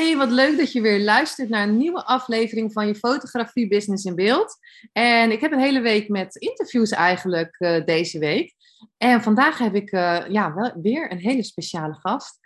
[0.00, 4.04] Hey, wat leuk dat je weer luistert naar een nieuwe aflevering van je fotografie business
[4.04, 4.56] in beeld.
[4.92, 8.54] En ik heb een hele week met interviews eigenlijk uh, deze week.
[8.96, 12.38] En vandaag heb ik uh, ja, wel weer een hele speciale gast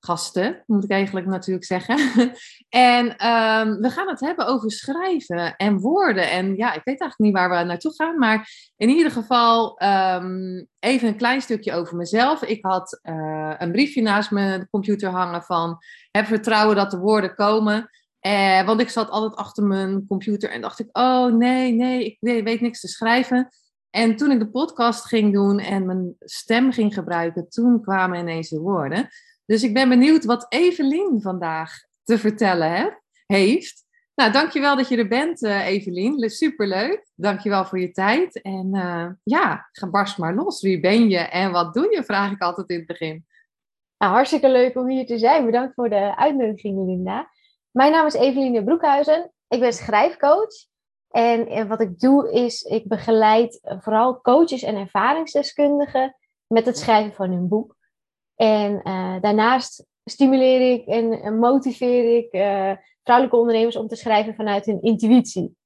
[0.00, 1.96] gasten, moet ik eigenlijk natuurlijk zeggen.
[2.68, 6.30] en um, we gaan het hebben over schrijven en woorden.
[6.30, 10.66] En ja, ik weet eigenlijk niet waar we naartoe gaan, maar in ieder geval um,
[10.78, 12.42] even een klein stukje over mezelf.
[12.42, 15.78] Ik had uh, een briefje naast mijn computer hangen van
[16.10, 17.90] heb vertrouwen dat de woorden komen.
[18.20, 22.16] Eh, want ik zat altijd achter mijn computer en dacht ik, oh nee, nee, ik
[22.20, 23.48] weet, weet niks te schrijven.
[23.90, 28.48] En toen ik de podcast ging doen en mijn stem ging gebruiken, toen kwamen ineens
[28.48, 29.08] de woorden.
[29.50, 33.84] Dus ik ben benieuwd wat Evelien vandaag te vertellen heeft.
[34.14, 36.30] Nou, dankjewel dat je er bent, uh, Evelien.
[36.30, 37.06] Superleuk.
[37.14, 38.42] Dankjewel voor je tijd.
[38.42, 40.62] En uh, ja, ga barst maar los.
[40.62, 42.04] Wie ben je en wat doe je?
[42.04, 43.26] Vraag ik altijd in het begin.
[43.98, 45.44] Nou, hartstikke leuk om hier te zijn.
[45.44, 47.30] Bedankt voor de uitnodiging, Linda.
[47.70, 49.32] Mijn naam is Eveline Broekhuizen.
[49.48, 50.66] Ik ben schrijfcoach.
[51.08, 57.14] En, en wat ik doe is, ik begeleid vooral coaches en ervaringsdeskundigen met het schrijven
[57.14, 57.78] van hun boek.
[58.40, 64.66] En uh, daarnaast stimuleer ik en motiveer ik uh, vrouwelijke ondernemers om te schrijven vanuit
[64.66, 65.56] hun intuïtie.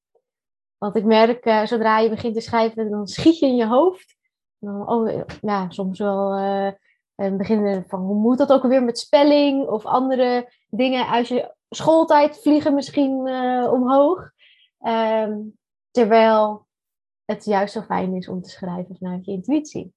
[0.78, 4.16] Want ik merk, uh, zodra je begint te schrijven, dan schiet je in je hoofd.
[4.58, 6.72] Dan, oh, ja, soms wel uh,
[7.36, 12.40] beginnen van hoe moet dat ook alweer met spelling of andere dingen uit je schooltijd
[12.42, 13.10] vliegen misschien
[13.70, 14.30] omhoog.
[14.86, 15.58] Um,
[15.90, 16.66] terwijl
[17.24, 19.92] het juist zo fijn is om te schrijven vanuit je intuïtie.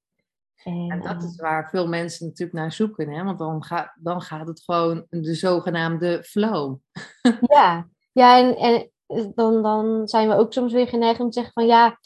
[0.68, 3.24] En, dat is waar veel mensen natuurlijk naar zoeken, hè?
[3.24, 6.76] want dan, gaat dan gaat het gewoon de zogenaamde flow.
[7.40, 8.90] Ja, ja en, en
[9.34, 11.98] dan, dan zijn we ook soms weer geneigd om te zeggen van ja,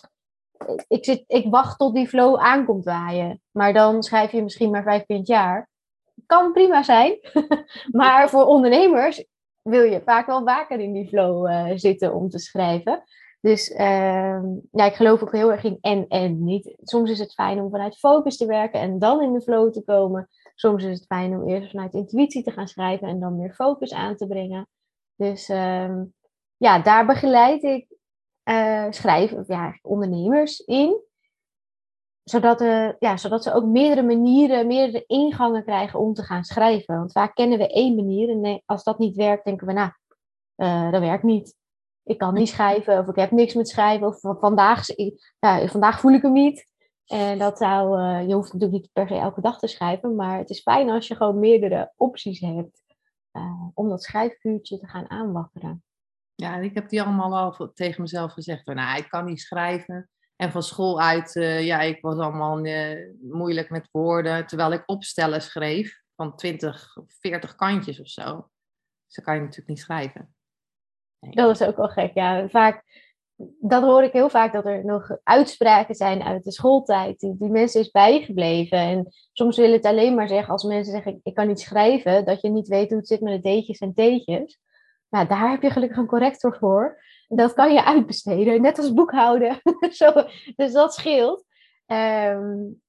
[0.89, 3.41] ik, zit, ik wacht tot die flow aankomt waaien.
[3.51, 5.71] Maar dan schrijf je misschien maar vijf keer het jaar.
[6.27, 7.19] Kan prima zijn,
[7.91, 9.25] maar voor ondernemers
[9.63, 13.03] wil je vaak wel vaker in die flow uh, zitten om te schrijven.
[13.43, 16.75] Dus uh, ja, ik geloof ook heel erg in en en niet.
[16.83, 19.85] Soms is het fijn om vanuit focus te werken en dan in de flow te
[19.85, 20.29] komen.
[20.55, 23.93] Soms is het fijn om eerst vanuit intuïtie te gaan schrijven en dan meer focus
[23.93, 24.69] aan te brengen.
[25.17, 26.01] Dus uh,
[26.57, 27.87] ja, daar begeleid ik
[28.45, 31.01] uh, schrijven, ja, ondernemers in.
[32.23, 36.97] Zodat, uh, ja, zodat ze ook meerdere manieren, meerdere ingangen krijgen om te gaan schrijven.
[36.97, 39.91] Want vaak kennen we één manier en als dat niet werkt, denken we, nou,
[40.57, 41.61] uh, dat werkt niet
[42.05, 44.87] ik kan niet schrijven of ik heb niks met schrijven of vandaag,
[45.39, 46.71] ja, vandaag voel ik hem niet.
[47.07, 50.39] En dat zou, uh, je hoeft natuurlijk niet per se elke dag te schrijven, maar
[50.39, 52.83] het is fijn als je gewoon meerdere opties hebt
[53.33, 55.85] uh, om dat schrijfvuurtje te gaan aanwakkeren.
[56.35, 58.67] Ja, ik heb die allemaal al tegen mezelf gezegd.
[58.67, 60.11] Nou, ik kan niet schrijven.
[60.37, 62.57] En van school uit, uh, ja, ik was allemaal
[63.21, 64.47] moeilijk met woorden.
[64.47, 68.49] Terwijl ik opstellen schreef van 20 of 40 kantjes of zo.
[69.07, 70.35] Dus dan kan je natuurlijk niet schrijven.
[71.31, 72.15] Dat is ook wel gek.
[72.15, 72.85] Ja, vaak,
[73.61, 77.21] dat hoor ik heel vaak dat er nog uitspraken zijn uit de schooltijd.
[77.21, 78.79] Die, die mensen is bijgebleven.
[78.79, 82.41] En soms wil het alleen maar zeggen, als mensen zeggen ik kan niet schrijven, dat
[82.41, 84.61] je niet weet hoe het zit met de deetjes en teetjes.
[85.09, 87.03] Nou, daar heb je gelukkig een corrector voor.
[87.29, 89.61] Dat kan je uitbesteden, net als boekhouden.
[89.91, 90.13] Zo,
[90.57, 91.45] dus dat scheelt.
[91.87, 92.81] Um,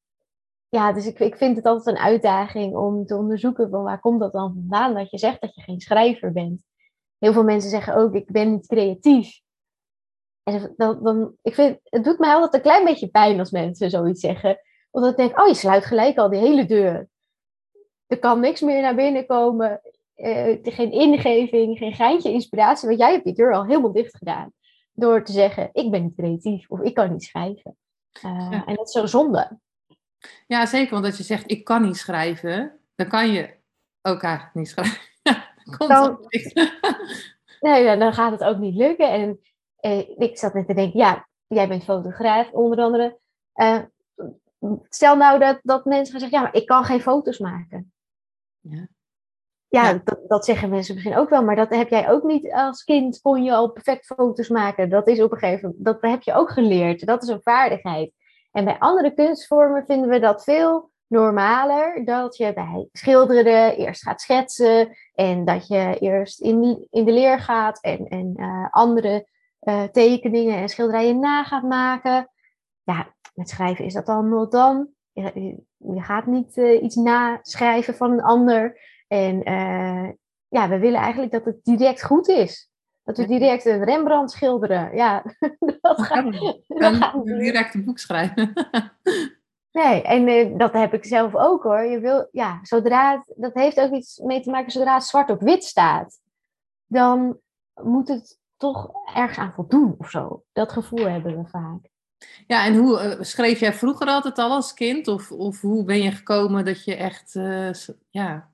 [0.69, 4.19] ja, dus ik, ik vind het altijd een uitdaging om te onderzoeken van waar komt
[4.19, 6.63] dat dan vandaan dat je zegt dat je geen schrijver bent
[7.23, 9.41] heel veel mensen zeggen ook, ik ben niet creatief.
[10.43, 13.89] En dan, dan, ik vind, het doet mij altijd een klein beetje pijn als mensen
[13.89, 14.59] zoiets zeggen.
[14.91, 17.07] Omdat ik denk, oh, je sluit gelijk al die hele deur.
[18.07, 19.81] Er kan niks meer naar binnen komen.
[20.15, 22.87] Uh, geen ingeving, geen geintje inspiratie.
[22.87, 24.51] Want jij hebt die deur al helemaal dicht gedaan.
[24.93, 27.77] Door te zeggen, ik ben niet creatief of ik kan niet schrijven.
[28.25, 28.65] Uh, ja.
[28.65, 29.59] En dat is zo zonde.
[30.47, 30.93] Ja, zeker.
[30.93, 33.55] Want als je zegt, ik kan niet schrijven, dan kan je
[34.01, 35.11] ook eigenlijk niet schrijven.
[35.87, 36.17] dan,
[37.59, 39.11] nee, dan gaat het ook niet lukken.
[39.11, 39.39] En
[39.75, 43.19] eh, ik zat net te denken, ja, jij bent fotograaf onder andere.
[43.55, 43.79] Uh,
[44.89, 47.93] stel nou dat, dat mensen gaan zeggen, ja, maar ik kan geen foto's maken.
[48.59, 48.87] Ja.
[49.73, 50.01] Ja, ja.
[50.03, 53.21] Dat, dat, zeggen mensen misschien ook wel, maar dat heb jij ook niet als kind,
[53.21, 54.89] kon je al perfect foto's maken.
[54.89, 57.05] Dat is op een gegeven moment, dat heb je ook geleerd.
[57.05, 58.11] Dat is een vaardigheid.
[58.51, 64.21] En bij andere kunstvormen vinden we dat veel normaler dat je bij schilderen eerst gaat
[64.21, 69.27] schetsen en dat je eerst in, in de leer gaat en, en uh, andere
[69.61, 72.29] uh, tekeningen en schilderijen na gaat maken.
[72.83, 74.87] Ja, met schrijven is dat allemaal dan.
[75.11, 78.79] Je, je gaat niet uh, iets naschrijven van een ander.
[79.07, 79.41] En
[80.47, 82.71] ja, we willen eigenlijk dat het direct goed is.
[83.03, 84.95] Dat we direct een Rembrandt schilderen.
[84.95, 85.23] Ja,
[85.81, 86.31] dat gaat,
[86.67, 88.53] dat gaat direct een boek schrijven.
[89.73, 91.83] Nee, en uh, dat heb ik zelf ook hoor.
[91.83, 95.29] Je wil, ja, zodra het, dat heeft ook iets mee te maken, zodra het zwart
[95.29, 96.19] op wit staat,
[96.85, 97.39] dan
[97.81, 100.43] moet het toch ergens aan voldoen of zo.
[100.51, 101.91] Dat gevoel hebben we vaak.
[102.47, 105.07] Ja, en hoe uh, schreef jij vroeger altijd al als kind?
[105.07, 107.69] Of, of hoe ben je gekomen dat je echt, uh,
[108.09, 108.51] ja,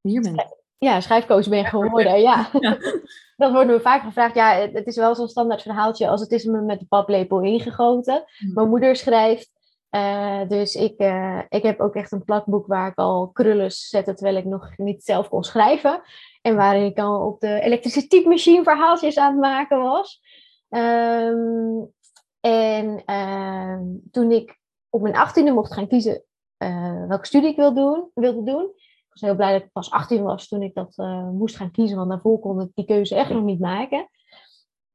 [0.00, 0.56] hier bent?
[0.78, 2.50] Ja, schrijfcoach ben je geworden, ja.
[2.60, 2.76] ja.
[3.36, 4.34] Dat wordt me vaak gevraagd.
[4.34, 8.24] Ja, het is wel zo'n standaard verhaaltje als het is me met de paplepel ingegoten.
[8.38, 8.52] Hmm.
[8.54, 9.50] Mijn moeder schrijft
[9.90, 14.14] uh, dus ik, uh, ik heb ook echt een plakboek waar ik al krullen zette
[14.14, 16.02] terwijl ik nog niet zelf kon schrijven.
[16.42, 20.20] En waarin ik al op de elektrische typemachine verhaaltjes aan het maken was.
[20.68, 21.92] Um,
[22.40, 23.78] en uh,
[24.10, 24.58] toen ik
[24.90, 26.22] op mijn achttiende mocht gaan kiezen
[26.56, 28.64] eh, welke studie ik wil doen, wilde doen.
[28.74, 30.96] Ik was heel blij dat ik pas 18 was toen ik dat
[31.32, 31.96] moest gaan kiezen.
[31.96, 34.08] Want daarvoor kon ik die keuze echt nog niet maken.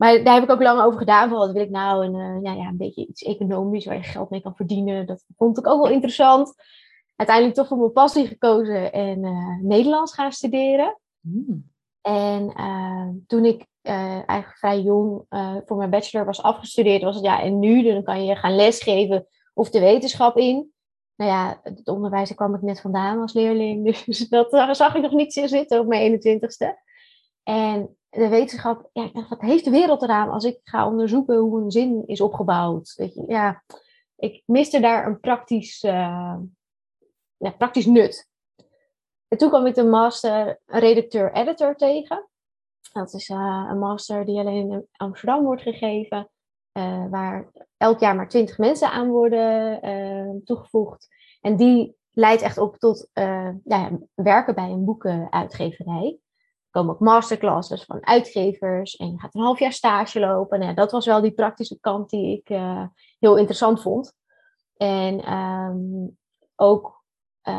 [0.03, 1.29] Maar daar heb ik ook lang over gedaan.
[1.29, 2.05] Van wat wil ik nou?
[2.05, 5.05] En uh, ja, ja, een beetje iets economisch waar je geld mee kan verdienen.
[5.05, 6.53] Dat vond ik ook wel interessant.
[7.15, 10.99] Uiteindelijk toch voor mijn passie gekozen en uh, Nederlands gaan studeren.
[11.19, 11.71] Mm.
[12.01, 15.25] En uh, toen ik eigenlijk vrij jong
[15.65, 19.27] voor mijn bachelor was afgestudeerd, was het ja, en nu dan kan je gaan lesgeven
[19.53, 20.71] of de wetenschap in.
[21.15, 23.83] Nou ja, het onderwijs daar kwam ik net vandaan als leerling.
[24.05, 26.67] Dus dat zag ik nog niet zitten op mijn 21ste.
[27.43, 31.71] En de wetenschap, ja, wat heeft de wereld eraan als ik ga onderzoeken hoe een
[31.71, 32.93] zin is opgebouwd?
[32.95, 33.63] Weet je, ja,
[34.15, 36.35] ik miste daar een praktisch, uh,
[37.37, 38.29] ja, praktisch nut.
[39.27, 42.29] En toen kwam ik de master redacteur-editor tegen.
[42.93, 46.29] Dat is uh, een master die alleen in Amsterdam wordt gegeven,
[46.77, 51.07] uh, waar elk jaar maar twintig mensen aan worden toegevoegd.
[51.41, 53.09] En die leidt echt op tot
[53.63, 56.19] ja, werken bij een boekenuitgeverij
[56.73, 60.59] komen ook masterclasses van uitgevers en je gaat een half jaar stage lopen.
[60.59, 62.85] Nou, dat was wel die praktische kant die ik uh,
[63.19, 64.13] heel interessant vond.
[64.77, 66.17] En um,
[66.55, 67.03] ook,
[67.43, 67.55] uh,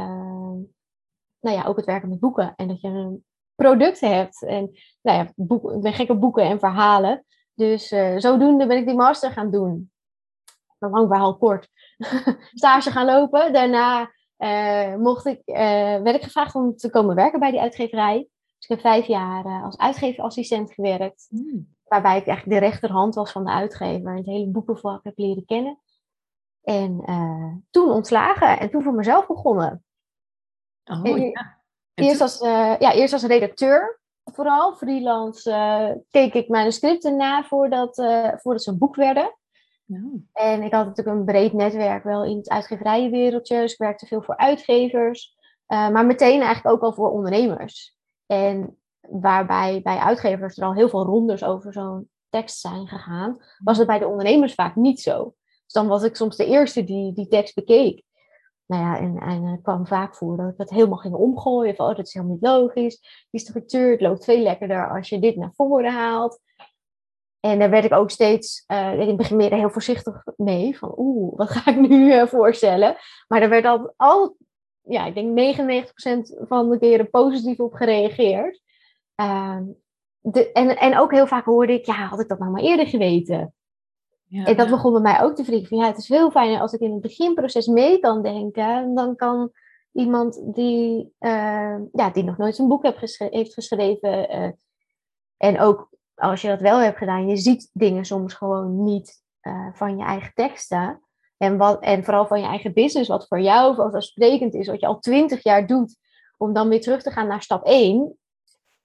[1.41, 3.25] nou ja, ook het werken met boeken en dat je een
[3.55, 4.43] product hebt.
[4.43, 4.71] En
[5.03, 7.25] nou ja, boeken, ik ben gek op boeken en verhalen.
[7.55, 9.93] Dus uh, zodoende ben ik die master gaan doen.
[10.79, 11.69] Een lang verhaal kort.
[12.53, 13.53] stage gaan lopen.
[13.53, 14.11] Daarna
[14.99, 15.41] mocht ik,
[16.03, 18.29] werd ik gevraagd om te komen werken bij die uitgeverij.
[18.67, 21.27] Dus ik heb vijf jaar uh, als uitgeverassistent gewerkt.
[21.31, 21.75] Mm.
[21.85, 24.11] Waarbij ik eigenlijk de rechterhand was van de uitgever.
[24.11, 25.79] En het hele boekenvak heb leren kennen.
[26.63, 29.85] En uh, toen ontslagen en toen voor mezelf begonnen.
[30.85, 31.63] Oh, en, ja.
[31.95, 34.75] eerst, als, uh, ja, eerst als redacteur vooral.
[34.75, 37.95] Freelance keek ik manuscripten na voordat,
[38.41, 39.39] voordat ze een boek werden.
[39.85, 40.01] Ja.
[40.33, 43.61] En ik had natuurlijk een breed netwerk wel in het uitgeverijenwereldje.
[43.61, 45.37] Dus ik werkte veel voor uitgevers.
[45.67, 47.94] maar meteen eigenlijk ook al voor ondernemers.
[48.27, 53.79] En waarbij bij uitgevers er al heel veel rondes over zo'n tekst zijn gegaan, was
[53.79, 55.35] het bij de ondernemers vaak niet zo.
[55.45, 58.03] Dus dan was ik soms de eerste die die tekst bekeek.
[58.67, 61.75] Nou ja, en, en kwam vaak voor dat ik het helemaal ging omgooien.
[61.75, 63.27] Van, oh, dat is helemaal niet logisch.
[63.31, 66.41] Die structuur, het loopt veel lekkerder als je dit naar voren haalt.
[67.41, 70.79] En daar werd ik ook steeds, uh, in het begin meer heel voorzichtig mee.
[70.79, 72.97] Van oeh, wat ga ik nu uh, voorstellen?
[73.29, 74.37] Maar er werd al, al
[74.85, 78.63] ja, ik denk 99% van de keren positief op gereageerd.
[79.21, 79.61] Uh,
[80.21, 82.87] de, en, en ook heel vaak hoorde ik, ja, had ik dat nou maar eerder
[82.87, 83.55] geweten?
[84.25, 85.69] Ja, en dat begon bij mij ook te vliegen.
[85.69, 88.95] Van, ja, het is veel fijner als ik in het beginproces mee kan denken.
[88.95, 89.53] Dan kan
[89.93, 94.37] iemand die, uh, ja, die nog nooit een boek heeft, geschreven, heeft geschreven.
[94.37, 94.51] Uh,
[95.37, 99.69] en ook als je dat wel hebt gedaan, je ziet dingen soms gewoon niet uh,
[99.73, 101.03] van je eigen teksten.
[101.37, 104.87] En, wat, en vooral van je eigen business, wat voor jou vanzelfsprekend is, wat je
[104.87, 105.97] al twintig jaar doet,
[106.37, 108.19] om dan weer terug te gaan naar stap 1.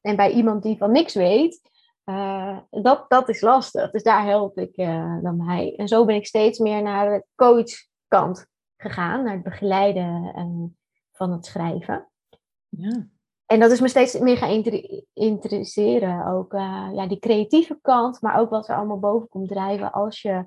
[0.02, 1.62] En bij iemand die van niks weet,
[2.06, 3.92] uh, dat, dat is lastig.
[3.92, 5.74] Dus daar help ik uh, dan bij.
[5.76, 10.70] En zo ben ik steeds meer naar de coachkant gegaan, naar het begeleiden uh,
[11.12, 12.10] van het schrijven.
[12.70, 13.08] Ja.
[13.46, 14.64] En dat is me steeds meer gaan
[15.14, 16.26] interesseren.
[16.26, 16.52] Ook
[16.94, 20.46] ja, die creatieve kant, maar ook wat er allemaal boven komt drijven als je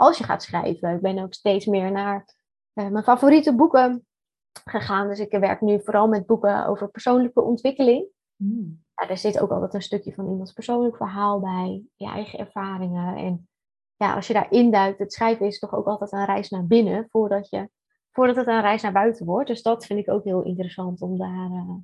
[0.00, 0.94] als je gaat schrijven.
[0.94, 2.34] Ik ben ook steeds meer naar
[2.74, 4.06] uh, mijn favoriete boeken
[4.64, 5.08] gegaan.
[5.08, 8.06] Dus ik werk nu vooral met boeken over persoonlijke ontwikkeling.
[8.36, 8.84] Mm.
[8.94, 13.16] Ja, er zit ook altijd een stukje van iemands persoonlijk verhaal bij, je eigen ervaringen.
[13.16, 13.48] En
[13.96, 17.06] ja, als je daar induikt, het schrijven is toch ook altijd een reis naar binnen
[17.10, 17.70] voordat je
[18.10, 19.48] voordat het een reis naar buiten wordt.
[19.48, 21.74] Dus dat vind ik ook heel interessant om daar, uh,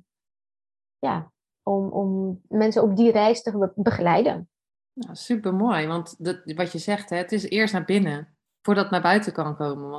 [0.99, 1.31] ja,
[1.63, 4.49] om, om mensen op die reis te begeleiden.
[4.99, 8.93] Nou, super mooi, want wat je zegt, hè, het is eerst naar binnen voordat het
[8.93, 9.89] naar buiten kan komen.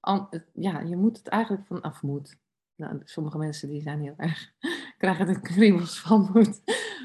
[0.00, 2.36] Want ja, je moet het eigenlijk vanaf moet.
[2.74, 4.52] Nou, sommige mensen die zijn heel erg,
[4.98, 6.60] krijgen er kriebels van moet.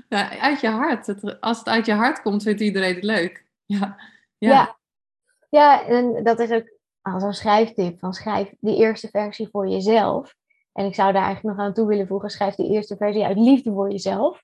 [0.10, 1.40] Nou, uit je hart.
[1.42, 3.46] Als het uit je hart komt, vindt iedereen het leuk.
[3.66, 4.02] Ja.
[4.38, 4.50] Ja.
[4.52, 4.78] ja.
[5.50, 8.00] ja, en dat is ook als een schrijftip.
[8.00, 10.36] Van schrijf die eerste versie voor jezelf.
[10.74, 12.30] En ik zou daar eigenlijk nog aan toe willen voegen.
[12.30, 14.44] Schrijf die eerste versie uit liefde voor jezelf.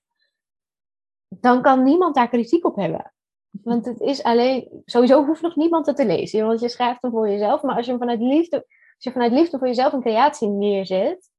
[1.40, 3.12] Dan kan niemand daar kritiek op hebben.
[3.50, 7.10] Want het is alleen, sowieso hoeft nog niemand het te lezen, want je schrijft hem
[7.10, 7.62] voor jezelf.
[7.62, 8.56] Maar als je hem vanuit liefde,
[8.94, 11.30] als je vanuit liefde voor jezelf een creatie neerzet,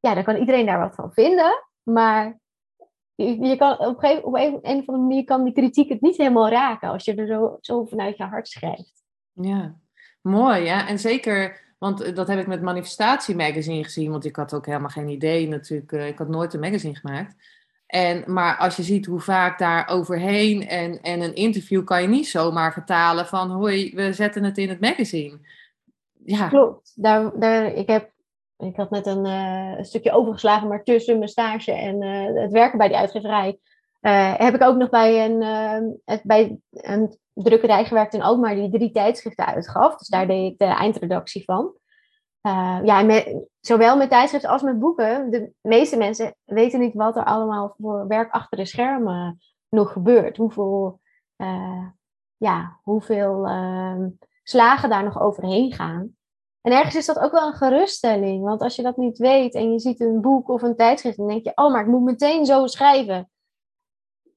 [0.00, 1.64] ja, dan kan iedereen daar wat van vinden.
[1.82, 2.40] Maar
[3.14, 6.16] je, kan op, een, op een, een of andere manier kan die kritiek het niet
[6.16, 9.04] helemaal raken als je er zo, zo vanuit je hart schrijft.
[9.32, 9.76] Ja,
[10.20, 10.62] mooi.
[10.62, 14.66] Ja, en zeker, want dat heb ik met Manifestatie Magazine gezien, want ik had ook
[14.66, 15.92] helemaal geen idee natuurlijk.
[15.92, 17.34] Eh, ik had nooit een magazine gemaakt.
[17.92, 22.08] En, maar als je ziet hoe vaak daar overheen en, en een interview kan je
[22.08, 25.38] niet zomaar vertalen van hoi, we zetten het in het magazine.
[26.24, 26.48] Ja.
[26.48, 26.92] Klopt.
[26.94, 28.10] Daar, daar, ik, heb,
[28.56, 32.52] ik had net een, uh, een stukje overgeslagen, maar tussen mijn stage en uh, het
[32.52, 33.58] werken bij die uitgeverij
[34.00, 35.42] uh, heb ik ook nog bij een,
[36.04, 39.96] het, bij een drukkerij gewerkt in Alkmaar die drie tijdschriften uitgaf.
[39.96, 41.72] Dus daar deed ik de eindredactie van.
[42.46, 43.22] Uh, ja,
[43.60, 45.30] zowel met tijdschriften als met boeken.
[45.30, 50.36] De meeste mensen weten niet wat er allemaal voor werk achter de schermen nog gebeurt.
[50.36, 51.00] Hoeveel,
[51.36, 51.86] uh,
[52.36, 54.04] ja, hoeveel uh,
[54.42, 56.16] slagen daar nog overheen gaan.
[56.60, 58.44] En ergens is dat ook wel een geruststelling.
[58.44, 61.28] Want als je dat niet weet en je ziet een boek of een tijdschrift, dan
[61.28, 63.30] denk je, oh, maar ik moet meteen zo schrijven.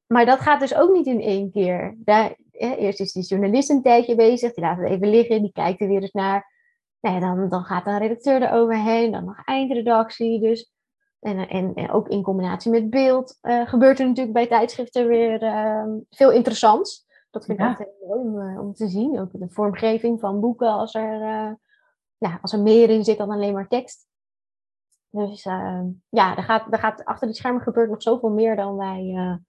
[0.08, 1.96] Maar dat gaat dus ook niet in één keer.
[1.98, 5.82] Daar, eerst is die journalist een tijdje bezig, die laat het even liggen, die kijkt
[5.82, 6.55] er weer eens naar
[7.06, 10.40] dan, dan gaat een redacteur eroverheen, dan nog eindredactie.
[10.40, 10.74] Dus.
[11.20, 15.44] En, en, en ook in combinatie met beeld uh, gebeurt er natuurlijk bij tijdschriften weer
[15.44, 17.06] uh, veel interessants.
[17.32, 19.20] Dat vind ik altijd heel mooi om, uh, om, te zien.
[19.20, 21.54] Ook de vormgeving van boeken, als er, uh,
[22.18, 24.08] ja, als er meer in zit dan alleen maar tekst.
[25.10, 25.44] Dus
[26.10, 29.40] ja, er gaat, er gaat, achter die schermen gebeurt nog zoveel meer dan wij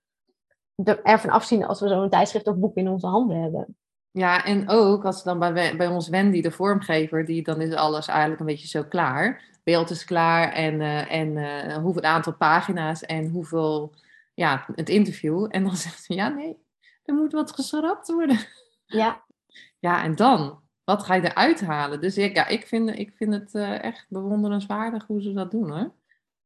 [1.03, 3.77] ervan afzien als we zo'n tijdschrift of boek in onze handen hebben.
[4.16, 8.06] Ja, en ook als dan bij, bij ons Wendy, de vormgever, die dan is alles
[8.06, 9.44] eigenlijk een beetje zo klaar.
[9.64, 13.94] Beeld is klaar en, uh, en uh, hoeveel aantal pagina's en hoeveel,
[14.35, 15.46] ja, het interview.
[15.50, 16.56] En dan zegt ze, ja nee,
[17.04, 18.38] er moet wat geschrapt worden.
[18.87, 19.25] Ja.
[19.78, 20.61] Ja, en dan?
[20.85, 22.00] Wat ga je eruit halen?
[22.00, 25.70] Dus ik, ja, ik vind, ik vind het uh, echt bewonderenswaardig hoe ze dat doen
[25.70, 25.92] hoor.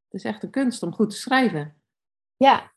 [0.04, 1.74] Het is echt een kunst om goed te schrijven.
[2.36, 2.72] Ja,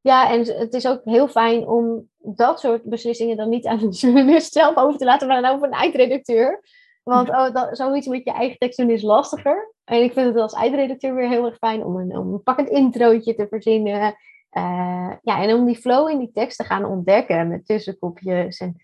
[0.00, 3.88] ja, en het is ook heel fijn om dat soort beslissingen dan niet aan de
[3.88, 6.62] journalist zelf over te laten, maar dan over een eindredacteur.
[7.02, 9.74] Want oh, dat, zoiets met je eigen tekst doen is lastiger.
[9.84, 12.68] En ik vind het als eindredacteur weer heel erg fijn om een, om een pakkend
[12.68, 14.16] introotje te verzinnen.
[14.52, 18.58] Uh, ja, en om die flow in die tekst te gaan ontdekken met tussenkopjes.
[18.58, 18.76] En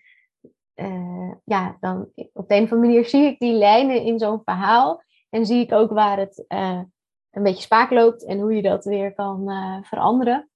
[0.75, 4.41] uh, ja, dan op de een of andere manier zie ik die lijnen in zo'n
[4.43, 5.03] verhaal.
[5.29, 6.81] En zie ik ook waar het uh,
[7.31, 9.49] een beetje spaak loopt en hoe je dat weer kan
[9.83, 10.49] veranderen.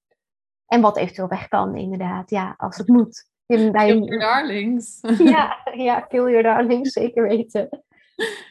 [0.70, 2.30] En wat eventueel weg kan, inderdaad.
[2.30, 3.28] Ja, als het moet.
[3.46, 3.86] In, bij...
[3.86, 5.00] Kill your darlings.
[5.18, 7.68] Ja, ja, kill your darlings, zeker weten.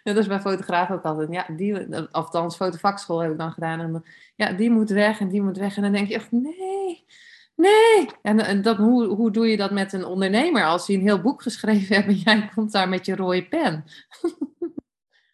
[0.03, 1.31] Ja, dat is bij fotograaf ook altijd.
[1.31, 3.79] Ja, die, althans, fotovakschool heb ik dan gedaan.
[3.79, 4.03] En
[4.35, 5.75] ja, die moet weg en die moet weg.
[5.75, 7.05] En dan denk je echt, nee,
[7.55, 8.07] nee.
[8.21, 11.21] En, en dat, hoe, hoe doe je dat met een ondernemer als hij een heel
[11.21, 13.85] boek geschreven heeft en jij komt daar met je rode pen?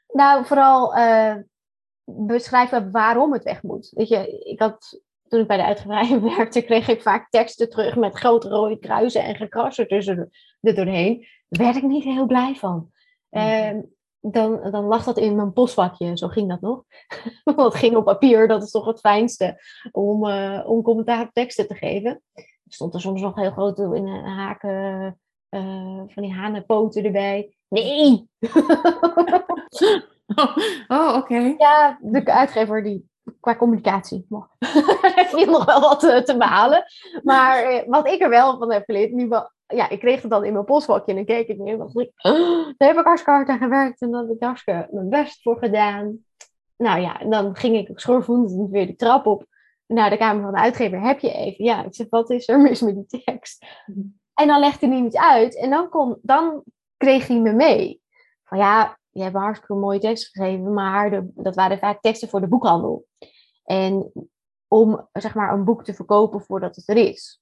[0.07, 1.35] Nou, vooral uh,
[2.05, 3.91] beschrijven waarom het weg moet.
[3.95, 7.95] Weet je, ik had toen ik bij de uitgeverij werkte, kreeg ik vaak teksten terug
[7.95, 10.29] met grote rode kruisen en gekrassen tussen
[10.61, 11.27] er doorheen.
[11.47, 12.89] Daar werd ik niet heel blij van.
[13.31, 13.69] Uh,
[14.19, 16.83] dan, dan lag dat in mijn postvakje, zo ging dat nog.
[17.43, 21.67] Want het ging op papier, dat is toch het fijnste om, uh, om commentaar teksten
[21.67, 22.21] te geven.
[22.33, 27.55] Er stond er soms nog heel groot in een haken uh, van die hanenpoten erbij.
[27.67, 28.29] Nee!
[30.35, 31.55] oh, oh oké.
[31.57, 34.25] Ja, de uitgever die qua communicatie.
[35.15, 36.83] er viel nog wel wat te, te behalen.
[37.23, 39.29] Maar eh, wat ik er wel van heb geleerd, nu
[39.67, 42.65] ja, ik kreeg het dan in mijn postvakje en dan keek ik en ik, oh,
[42.77, 45.57] daar heb ik hartstikke hard aan gewerkt en daar heb ik hartstikke mijn best voor
[45.57, 46.17] gedaan.
[46.77, 49.45] Nou ja, en dan ging ik schoorvoetend weer de trap op
[49.87, 51.01] naar de kamer van de uitgever.
[51.01, 51.63] Heb je even?
[51.63, 53.65] Ja, ik zeg, wat is er mis met die tekst?
[54.33, 56.63] En dan legde hij niet uit en dan, kon, dan
[56.97, 58.01] kreeg hij me mee.
[58.43, 62.41] Van ja, je hebt een hartstikke mooie tekst geschreven, maar dat waren vaak teksten voor
[62.41, 63.05] de boekhandel.
[63.63, 64.11] En
[64.67, 67.41] om zeg maar een boek te verkopen voordat het er is.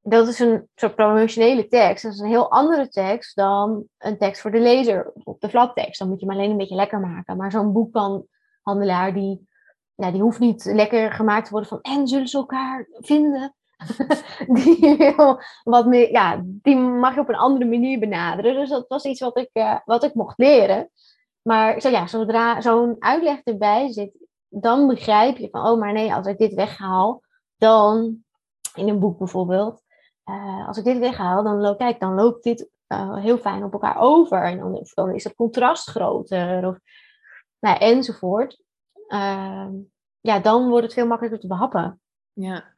[0.00, 2.02] dat is een soort promotionele tekst.
[2.02, 5.98] Dat is een heel andere tekst dan een tekst voor de lezer op de flattekst.
[5.98, 7.36] Dan moet je hem alleen een beetje lekker maken.
[7.36, 9.48] Maar zo'n boekhandelaar die,
[9.94, 13.54] ja, die hoeft niet lekker gemaakt te worden van en zullen ze elkaar vinden?
[14.56, 15.14] die
[15.64, 18.54] wat meer, ja, die mag je op een andere manier benaderen.
[18.54, 20.90] Dus dat was iets wat ik, uh, wat ik mocht leren.
[21.42, 26.14] Maar zo, ja, zodra zo'n uitleg erbij zit, dan begrijp je van, oh, maar nee,
[26.14, 27.22] als ik dit weghaal,
[27.56, 28.24] dan,
[28.74, 29.82] in een boek bijvoorbeeld,
[30.24, 33.72] uh, als ik dit weghaal, dan, loop, kijk, dan loopt dit uh, heel fijn op
[33.72, 34.42] elkaar over.
[34.42, 34.58] En
[34.94, 36.78] dan, is het contrast groter, of,
[37.58, 38.62] nou, enzovoort.
[39.08, 39.66] Uh,
[40.20, 42.00] ja, dan wordt het veel makkelijker te behappen.
[42.32, 42.74] Ja,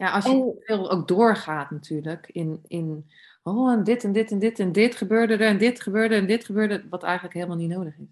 [0.00, 3.10] ja als je en, veel ook doorgaat natuurlijk in, in
[3.42, 6.26] oh, en dit en dit en dit en dit gebeurde er en dit gebeurde en
[6.26, 8.06] dit gebeurde, wat eigenlijk helemaal niet nodig is.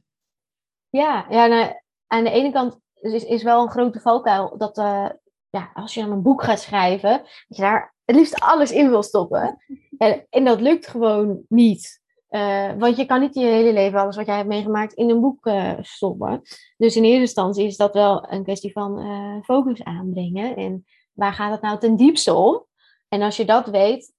[0.88, 1.73] Ja, ja nou,
[2.07, 5.09] aan de ene kant is, is wel een grote valkuil dat uh,
[5.50, 8.88] ja, als je dan een boek gaat schrijven, dat je daar het liefst alles in
[8.88, 9.57] wil stoppen.
[9.99, 12.00] En, en dat lukt gewoon niet.
[12.30, 15.21] Uh, want je kan niet je hele leven, alles wat jij hebt meegemaakt, in een
[15.21, 16.40] boek uh, stoppen.
[16.76, 20.57] Dus in eerste instantie is dat wel een kwestie van focus aanbrengen.
[20.57, 20.85] En
[21.18, 22.66] waar gaat het nou ten diepste om?
[23.08, 24.12] En als je dat weet,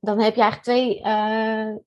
[0.00, 1.00] dan heb je eigenlijk twee,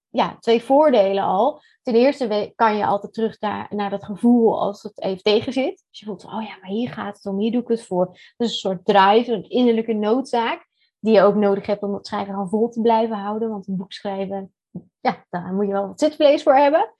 [0.09, 1.61] ja, twee voordelen al.
[1.81, 5.83] Ten eerste kan je altijd terug naar, naar dat gevoel als het even tegen zit.
[5.89, 8.07] Dus je voelt, oh ja, maar hier gaat het om, hier doe ik het voor.
[8.37, 10.67] Dus een soort drive, een innerlijke noodzaak
[10.99, 13.49] die je ook nodig hebt om het schrijven gewoon vol te blijven houden.
[13.49, 14.53] Want een boek schrijven,
[14.99, 16.93] ja, daar moet je wel wat zitvlees voor hebben.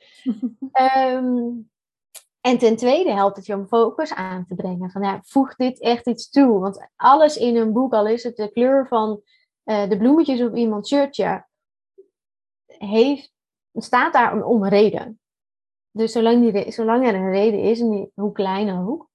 [1.14, 1.70] um,
[2.41, 4.91] en ten tweede helpt het je om focus aan te brengen.
[4.91, 6.60] Van ja, voeg dit echt iets toe.
[6.60, 9.22] Want alles in een boek, al is het de kleur van
[9.65, 11.46] uh, de bloemetjes op iemands shirtje,
[12.65, 13.34] heeft,
[13.74, 15.20] staat daar om een reden.
[15.91, 19.10] Dus zolang, die, zolang er een reden is, en hoe klein ook,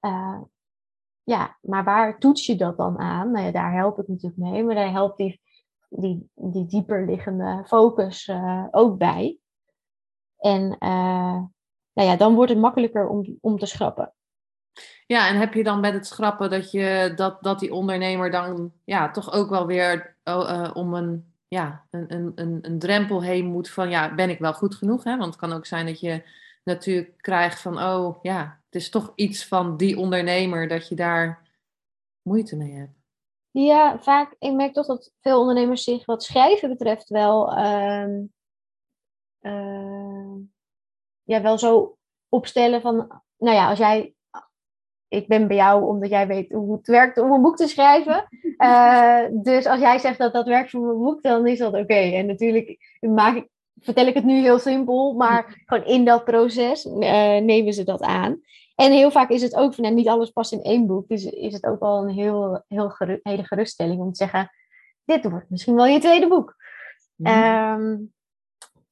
[0.00, 0.40] uh,
[1.22, 3.30] ja, maar waar toets je dat dan aan?
[3.30, 5.40] Nou ja, daar helpt het natuurlijk mee, maar daar helpt die,
[5.88, 9.38] die, die dieper liggende focus uh, ook bij.
[10.38, 10.76] En
[11.98, 14.12] nou ja, dan wordt het makkelijker om, om te schrappen.
[15.06, 18.72] Ja, en heb je dan met het schrappen dat, je, dat, dat die ondernemer dan
[18.84, 23.46] ja, toch ook wel weer uh, om een, ja, een, een, een, een drempel heen
[23.46, 25.04] moet van ja, ben ik wel goed genoeg?
[25.04, 25.16] Hè?
[25.16, 26.22] Want het kan ook zijn dat je
[26.64, 31.48] natuurlijk krijgt van oh ja, het is toch iets van die ondernemer dat je daar
[32.22, 32.96] moeite mee hebt.
[33.50, 34.34] Ja, vaak.
[34.38, 38.08] Ik merk toch dat veel ondernemers zich wat schrijven betreft wel, uh,
[39.40, 40.36] uh,
[41.28, 41.96] ja, wel zo
[42.28, 44.14] opstellen van, nou ja, als jij,
[45.08, 48.28] ik ben bij jou omdat jij weet hoe het werkt om een boek te schrijven.
[48.58, 51.94] Uh, dus als jij zegt dat dat werkt voor mijn boek, dan is dat oké.
[51.94, 53.48] En natuurlijk maak ik,
[53.80, 58.40] vertel ik het nu heel simpel, maar gewoon in dat proces nemen ze dat aan.
[58.74, 61.08] En heel vaak is het ook van, nou, niet alles past in één boek.
[61.08, 64.50] Dus is het ook wel een heel, heel hele geruststelling om te zeggen,
[65.04, 66.56] dit wordt misschien wel je tweede boek.
[67.22, 67.96] Ehm,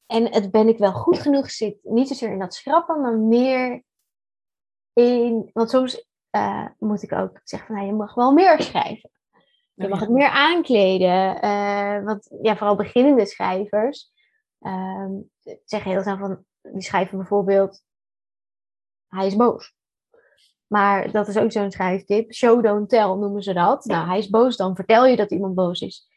[0.07, 3.83] en het ben ik wel goed genoeg zit, niet zozeer in dat schrappen, maar meer
[4.92, 9.11] in, want soms uh, moet ik ook zeggen van, nou, je mag wel meer schrijven.
[9.75, 11.45] Je mag het meer aankleden.
[11.45, 14.12] Uh, want ja, vooral beginnende schrijvers
[14.61, 15.31] um,
[15.64, 17.83] zeggen heel snel van, die schrijven bijvoorbeeld,
[19.07, 19.75] hij is boos.
[20.66, 22.33] Maar dat is ook zo'n schrijftip.
[22.33, 23.85] Show, don't tell noemen ze dat.
[23.85, 26.09] Nou, hij is boos, dan vertel je dat iemand boos is.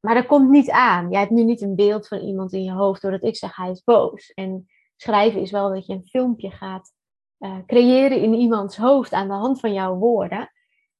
[0.00, 1.10] Maar dat komt niet aan.
[1.10, 3.70] Jij hebt nu niet een beeld van iemand in je hoofd doordat ik zeg hij
[3.70, 4.32] is boos.
[4.32, 6.92] En schrijven is wel dat je een filmpje gaat
[7.38, 10.52] uh, creëren in iemands hoofd aan de hand van jouw woorden.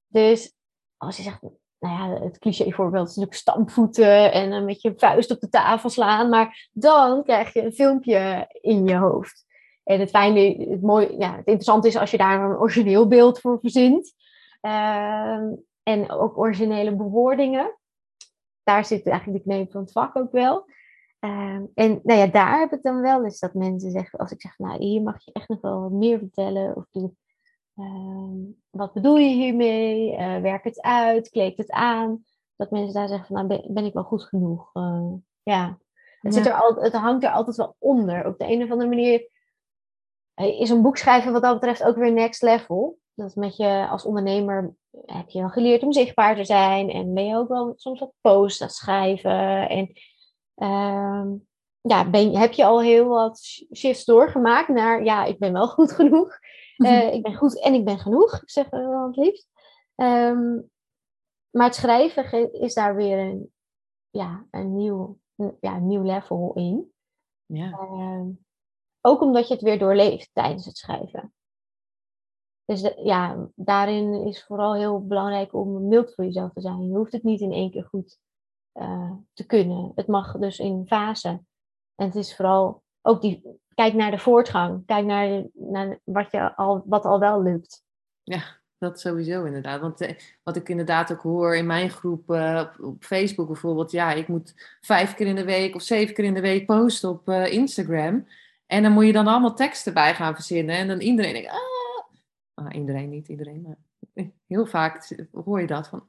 [0.07, 0.53] Dus
[0.97, 1.41] als je zegt,
[1.79, 5.89] nou ja, het cliché voorbeeld is natuurlijk stampvoeten en een beetje vuist op de tafel
[5.89, 6.29] slaan.
[6.29, 9.45] Maar dan krijg je een filmpje in je hoofd.
[9.83, 13.39] En het fijne, het mooie, ja, het interessante is als je daar een origineel beeld
[13.39, 14.13] voor verzint.
[14.61, 15.39] Uh,
[15.83, 17.78] en ook originele bewoordingen.
[18.69, 20.65] Daar zit eigenlijk de kneep van het vak ook wel.
[21.19, 24.41] Uh, en nou ja, daar heb ik dan wel eens dat mensen zeggen, als ik
[24.41, 26.75] zeg, nou hier mag je echt nog wel wat meer vertellen.
[26.75, 27.11] Of doe,
[27.75, 30.11] uh, wat bedoel je hiermee?
[30.11, 32.23] Uh, werk het uit, kleed het aan.
[32.55, 34.69] Dat mensen daar zeggen van, nou ben, ben ik wel goed genoeg?
[34.73, 35.77] Eh, ja,
[36.19, 38.25] het, Zit er al, het hangt er altijd wel onder.
[38.25, 39.29] Op de een of andere manier
[40.35, 42.99] is een boek schrijven wat dat betreft ook weer next level.
[43.19, 46.89] Dat met je als ondernemer heb je wel geleerd om zichtbaar te zijn.
[46.89, 49.69] En ben je ook wel soms wat posts aan schrijven.
[49.69, 49.91] En
[50.55, 51.31] uh,
[51.81, 53.39] ja, ben, heb je al heel wat
[53.75, 56.39] shifts doorgemaakt naar, ja, ik ben wel goed genoeg.
[56.77, 59.47] Uh, ik ben goed en ik ben genoeg, zeggen we wel het liefst.
[59.95, 60.69] Um,
[61.49, 63.53] maar het schrijven is daar weer een,
[64.09, 65.17] ja, een, nieuw,
[65.59, 66.93] ja, een nieuw level in.
[67.45, 67.69] Ja.
[67.69, 68.25] Uh,
[69.01, 71.33] ook omdat je het weer doorleeft tijdens het schrijven.
[72.69, 76.87] Dus ja, daarin is vooral heel belangrijk om mild voor jezelf te zijn.
[76.87, 78.19] Je hoeft het niet in één keer goed
[78.73, 79.91] uh, te kunnen.
[79.95, 81.29] Het mag dus in fase.
[81.95, 84.85] En het is vooral ook die, kijk naar de voortgang.
[84.85, 87.83] Kijk naar, naar wat, je al, wat al wel lukt.
[88.23, 88.43] Ja,
[88.77, 89.81] dat sowieso inderdaad.
[89.81, 93.91] Want eh, wat ik inderdaad ook hoor in mijn groep uh, op, Facebook bijvoorbeeld.
[93.91, 97.09] Ja, ik moet vijf keer in de week of zeven keer in de week posten
[97.09, 98.27] op Instagram.
[98.65, 100.75] En dan moet je dan allemaal teksten bij gaan verzinnen.
[100.75, 101.78] En dan iedereen denkt, ah.
[102.65, 103.61] Ah iedereen niet, iedereen.
[103.61, 103.77] Maar
[104.47, 106.05] heel vaak hoor je dat van...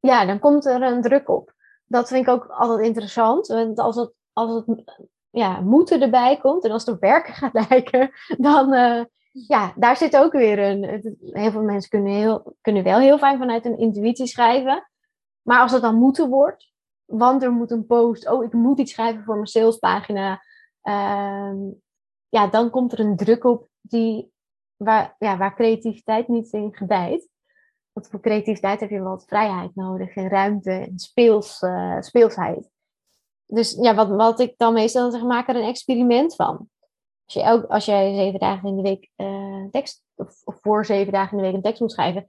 [0.00, 1.54] Ja, dan komt er een druk op.
[1.86, 3.46] Dat vind ik ook altijd interessant.
[3.46, 4.84] Want als het, als het
[5.30, 9.96] ja, moeten erbij komt en als het op werken gaat lijken, dan uh, ja, daar
[9.96, 10.84] zit ook weer een.
[11.20, 14.90] Heel veel mensen kunnen, heel, kunnen wel heel fijn vanuit een intuïtie schrijven.
[15.42, 16.72] Maar als het dan moeten wordt,
[17.04, 20.42] want er moet een post, oh, ik moet iets schrijven voor mijn salespagina.
[20.82, 21.52] Uh,
[22.28, 24.31] ja, dan komt er een druk op die,
[24.84, 27.28] waar, ja, waar creativiteit niet in gedijt.
[27.92, 32.70] Want voor creativiteit heb je wat vrijheid nodig en ruimte en speels, uh, speelsheid
[33.54, 36.68] dus ja, wat, wat ik dan meestal zeg, maak er een experiment van.
[37.24, 41.12] Als, je elk, als jij zeven dagen in de week uh, tekst, of, voor zeven
[41.12, 42.26] dagen in de week een tekst moet schrijven,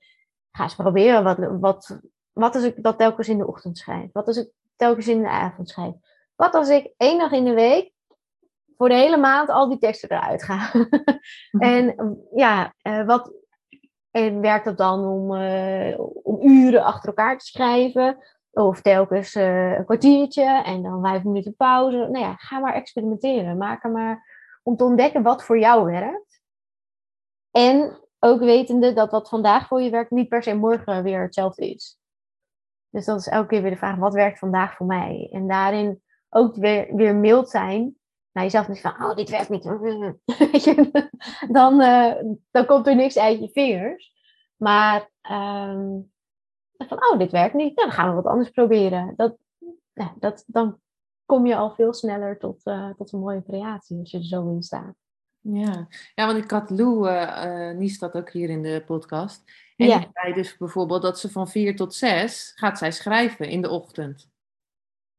[0.51, 1.99] ga eens proberen wat, wat,
[2.33, 4.11] wat als ik dat telkens in de ochtend schrijf?
[4.11, 5.93] Wat als ik telkens in de avond schrijf?
[6.35, 7.92] Wat als ik één dag in de week
[8.83, 10.71] voor de hele maand al die teksten eruit ga?
[11.51, 13.33] en ja, uh, wat,
[14.11, 18.17] en werkt dat dan om, uh, om uren achter elkaar te schrijven?
[18.51, 21.97] Of telkens uh, een kwartiertje en dan vijf minuten pauze.
[21.97, 23.57] Nou ja, ga maar experimenteren.
[23.57, 24.25] Maak er maar
[24.63, 26.41] om te ontdekken wat voor jou werkt.
[27.51, 31.69] En ook wetende dat wat vandaag voor je werkt niet per se morgen weer hetzelfde
[31.69, 31.97] is.
[32.89, 35.29] Dus dat is elke keer weer de vraag, wat werkt vandaag voor mij?
[35.31, 37.97] En daarin ook weer, weer mild zijn.
[38.33, 39.63] Nou, jezelf niet van, oh, dit werkt niet.
[41.57, 42.13] dan, uh,
[42.51, 44.13] dan komt er niks uit je vingers.
[44.57, 46.11] Maar um,
[46.77, 47.75] van, oh, dit werkt niet.
[47.75, 49.13] Nou, dan gaan we wat anders proberen.
[49.15, 49.35] Dat,
[49.93, 50.79] ja, dat, dan
[51.25, 54.49] kom je al veel sneller tot, uh, tot een mooie creatie als je er zo
[54.49, 54.95] in staat.
[55.39, 59.43] Ja, ja want ik had Lou uh, uh, Nies dat ook hier in de podcast.
[59.75, 59.97] En ja.
[59.97, 63.69] die zei dus bijvoorbeeld dat ze van vier tot zes gaat zij schrijven in de
[63.69, 64.31] ochtend.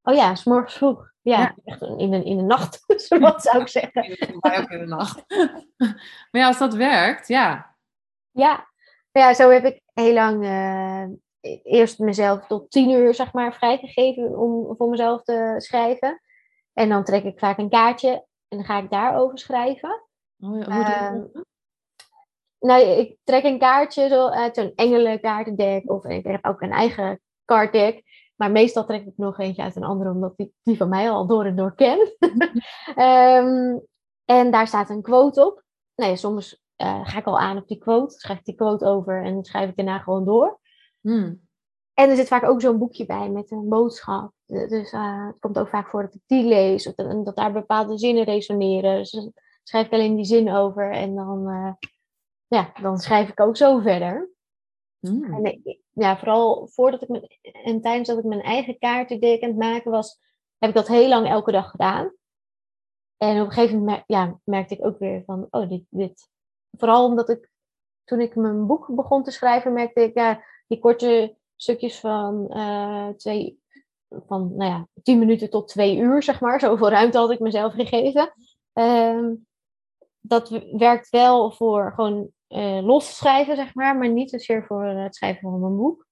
[0.06, 1.12] Oh ja, s morgens vroeg.
[1.20, 2.84] Ja, ja, echt in de, in de nacht,
[3.18, 4.16] wat zou ik zeggen.
[4.40, 5.24] Mij ook in de nacht.
[6.30, 7.76] maar ja, als dat werkt, ja.
[8.30, 8.68] Ja,
[9.10, 11.04] ja zo heb ik heel lang uh,
[11.62, 16.20] eerst mezelf tot tien uur zeg maar vrijgegeven om voor mezelf te schrijven.
[16.72, 18.10] En dan trek ik vaak een kaartje
[18.48, 20.04] en dan ga ik daarover schrijven.
[20.38, 21.42] Oh ja, hoe uh,
[22.58, 27.20] nou, ik trek een kaartje zo uit een engelenkaartendek of ik heb ook een eigen
[27.44, 28.02] kaartdek.
[28.44, 31.26] Maar meestal trek ik nog eentje uit een andere, omdat die, die van mij al
[31.26, 31.98] door en door ken.
[32.96, 33.82] um,
[34.38, 35.62] en daar staat een quote op.
[35.94, 39.24] Nee, soms uh, ga ik al aan op die quote, schrijf ik die quote over
[39.24, 40.60] en schrijf ik daarna gewoon door.
[41.00, 41.48] Hmm.
[41.94, 44.32] En er zit vaak ook zo'n boekje bij met een boodschap.
[44.46, 46.86] Dus uh, het komt ook vaak voor dat ik die lees.
[46.86, 48.96] Of dat, dat daar bepaalde zinnen resoneren.
[48.96, 50.92] Dus dan schrijf ik alleen die zin over.
[50.92, 51.72] En dan, uh,
[52.46, 54.33] ja, dan schrijf ik ook zo verder.
[55.08, 55.44] Hmm.
[55.44, 55.62] En
[55.92, 60.18] ja, vooral voordat ik en tijdens dat ik mijn eigen kaartendek aan het maken was,
[60.58, 62.12] heb ik dat heel lang elke dag gedaan.
[63.16, 66.28] En op een gegeven moment ja, merkte ik ook weer van, oh, dit, dit.
[66.70, 67.50] Vooral omdat ik,
[68.04, 73.08] toen ik mijn boek begon te schrijven, merkte ik, ja, die korte stukjes van uh,
[73.08, 73.60] twee,
[74.08, 76.60] van nou ja, tien minuten tot twee uur, zeg maar.
[76.60, 78.32] Zoveel ruimte had ik mezelf gegeven.
[78.74, 79.30] Uh,
[80.20, 85.16] dat werkt wel voor gewoon uh, los schrijven, zeg maar, maar niet zozeer voor het
[85.16, 86.06] schrijven van mijn boek.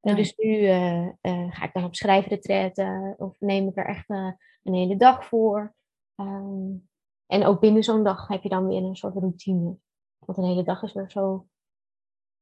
[0.00, 1.08] Dus nu uh,
[1.50, 5.74] ga ik dan op schrijfretretten of neem ik er echt een hele dag voor.
[6.20, 6.88] Um,
[7.26, 9.76] en ook binnen zo'n dag heb je dan weer een soort routine.
[10.18, 11.46] Want een hele dag is weer zo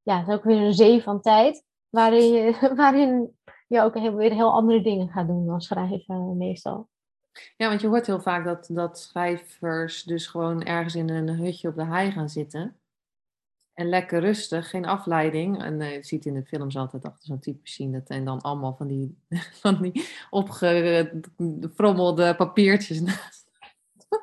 [0.03, 1.65] ja, het is ook weer een zee van tijd.
[1.89, 6.91] Waarin je, waarin je ook heel, weer heel andere dingen gaat doen dan schrijven meestal.
[7.57, 11.69] Ja, want je hoort heel vaak dat, dat schrijvers dus gewoon ergens in een hutje
[11.69, 12.81] op de hei gaan zitten.
[13.75, 15.63] En lekker rustig, geen afleiding.
[15.63, 18.41] En uh, je ziet in de films altijd achter zo'n type zien dat en dan
[18.41, 19.19] allemaal van die,
[19.63, 23.51] van die opgefrommelde papiertjes naast.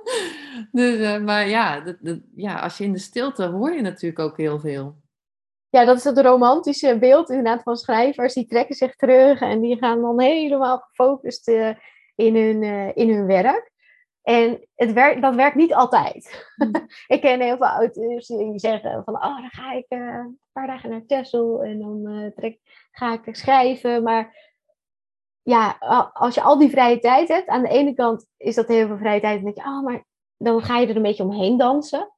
[0.71, 4.19] dus, uh, maar ja, dat, dat, ja, als je in de stilte hoor je natuurlijk
[4.19, 4.97] ook heel veel
[5.71, 8.33] ja, dat is het romantische beeld inderdaad van schrijvers.
[8.33, 11.69] Die trekken zich terug en die gaan dan helemaal gefocust uh,
[12.15, 12.63] in, hun,
[12.95, 13.71] in hun werk.
[14.29, 16.49] En het werkt, dat werkt niet altijd.
[16.55, 16.71] Hmm.
[17.15, 20.67] ik ken heel veel auteurs die zeggen van, oh, dan ga ik uh, een paar
[20.67, 22.59] dagen naar Texel en dan trek,
[22.91, 24.03] ga ik schrijven.
[24.03, 24.51] Maar
[25.41, 25.77] ja,
[26.13, 28.97] als je al die vrije tijd hebt, aan de ene kant is dat heel veel
[28.97, 29.37] vrije tijd.
[29.37, 30.05] En denk je, oh, maar
[30.37, 32.11] dan ga je er een beetje omheen dansen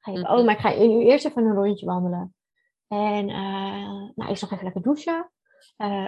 [0.00, 0.32] Ga Mhm.
[0.32, 2.34] oh, maar ik ga nu eerst even een rondje wandelen.
[2.88, 5.30] En uh, nou, eerst nog even lekker douchen.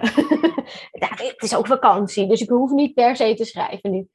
[0.91, 4.07] Ja, het is ook vakantie, dus ik hoef niet per se te schrijven nu.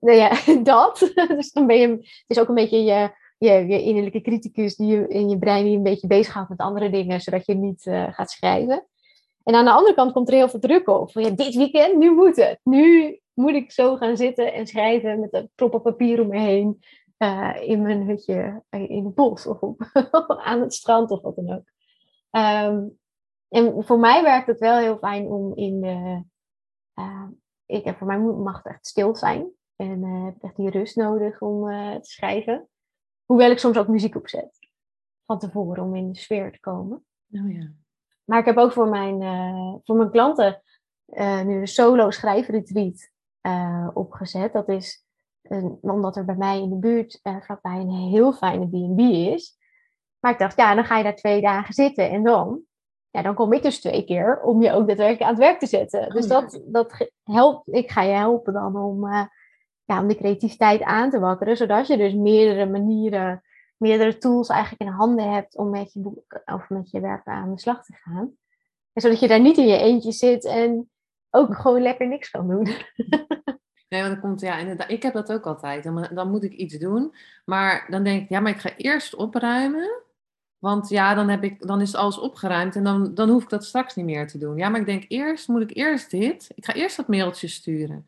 [0.00, 0.30] Nou ja,
[0.62, 1.12] dat.
[1.28, 5.08] dus dan ben je, het is ook een beetje je, je, innerlijke criticus die je,
[5.08, 8.30] in je brein die een beetje bezighoudt met andere dingen, zodat je niet uh, gaat
[8.30, 8.86] schrijven.
[9.44, 11.12] En aan de andere kant komt er heel veel druk op.
[11.12, 12.60] Van, dit weekend, nu moet het.
[12.62, 16.80] Nu moet ik zo gaan zitten en schrijven met een prop papier om me heen.
[17.18, 19.90] Uh, in mijn hutje in het bos of op,
[20.44, 21.64] aan het strand of wat dan ook.
[22.30, 22.98] Um,
[23.48, 26.22] en voor mij werkt het wel heel fijn om in de.
[26.94, 27.26] Uh,
[27.66, 29.50] ik, voor mij mag het echt stil zijn.
[29.78, 32.68] En uh, heb echt die rust nodig om uh, te schrijven.
[33.24, 34.58] Hoewel ik soms ook muziek opzet.
[35.24, 37.04] Van tevoren om in de sfeer te komen.
[37.30, 37.72] Oh ja.
[38.24, 40.62] Maar ik heb ook voor mijn, uh, voor mijn klanten
[41.44, 43.10] nu een solo schrijfretreat
[43.94, 44.52] opgezet.
[44.52, 45.06] Dat is
[45.42, 49.58] een, omdat er bij mij in de buurt vlakbij een heel fijne B&B is.
[50.18, 52.62] Maar ik dacht, ja, dan ga je daar twee dagen zitten en dan
[53.10, 55.66] ja, dan kom ik dus twee keer om je ook daadwerkelijk aan het werk te
[55.66, 56.10] zetten.
[56.10, 56.40] Dus Oh, ja.
[56.40, 59.08] dat, dat helpt, ik ga je helpen dan om,
[59.88, 63.42] ja, om de creativiteit aan te wakkeren, zodat je dus meerdere manieren,
[63.76, 67.54] meerdere tools eigenlijk in handen hebt om met je boek of met je werk aan
[67.54, 68.32] de slag te gaan.
[68.92, 70.90] En zodat je daar niet in je eentje zit en
[71.30, 72.68] ook gewoon lekker niks kan doen.
[73.88, 75.84] Nee, want dan komt, ja, ik heb dat ook altijd.
[75.84, 77.14] Dan, dan moet ik iets doen.
[77.44, 80.02] Maar dan denk ik, ja, maar ik ga eerst opruimen.
[80.58, 83.64] Want ja, dan, heb ik, dan is alles opgeruimd en dan, dan hoef ik dat
[83.64, 84.56] straks niet meer te doen.
[84.56, 86.50] Ja, maar ik denk eerst, moet ik eerst dit?
[86.54, 88.06] Ik ga eerst dat mailtje sturen.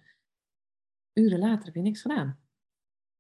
[1.12, 2.38] Uren later heb je niks gedaan.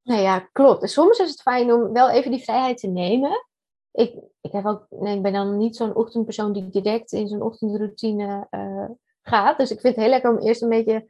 [0.02, 0.90] Nou ja, klopt.
[0.90, 3.46] Soms is het fijn om wel even die vrijheid te nemen.
[3.92, 7.42] Ik, ik, heb ook, nee, ik ben dan niet zo'n ochtendpersoon die direct in zijn
[7.42, 8.88] ochtendroutine uh,
[9.22, 9.58] gaat.
[9.58, 11.06] Dus ik vind het heel lekker om eerst een beetje,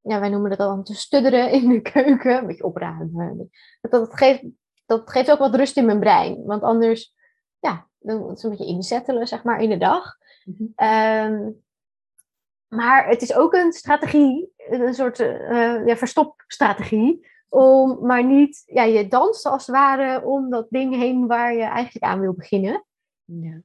[0.00, 2.38] ja, wij noemen dat dan te studderen in de keuken.
[2.38, 3.50] Een beetje opruimen.
[3.80, 4.44] Dat, dat, geeft,
[4.86, 6.44] dat geeft ook wat rust in mijn brein.
[6.44, 7.14] Want anders
[7.58, 10.16] ja, dan is een beetje inzettelen, zeg maar, in de dag.
[10.44, 10.62] Mhm.
[10.88, 11.63] Um,
[12.74, 18.82] maar het is ook een strategie, een soort uh, ja, verstopstrategie, om maar niet, ja,
[18.82, 22.84] je danst als het ware om dat ding heen waar je eigenlijk aan wil beginnen.
[23.24, 23.60] Ja.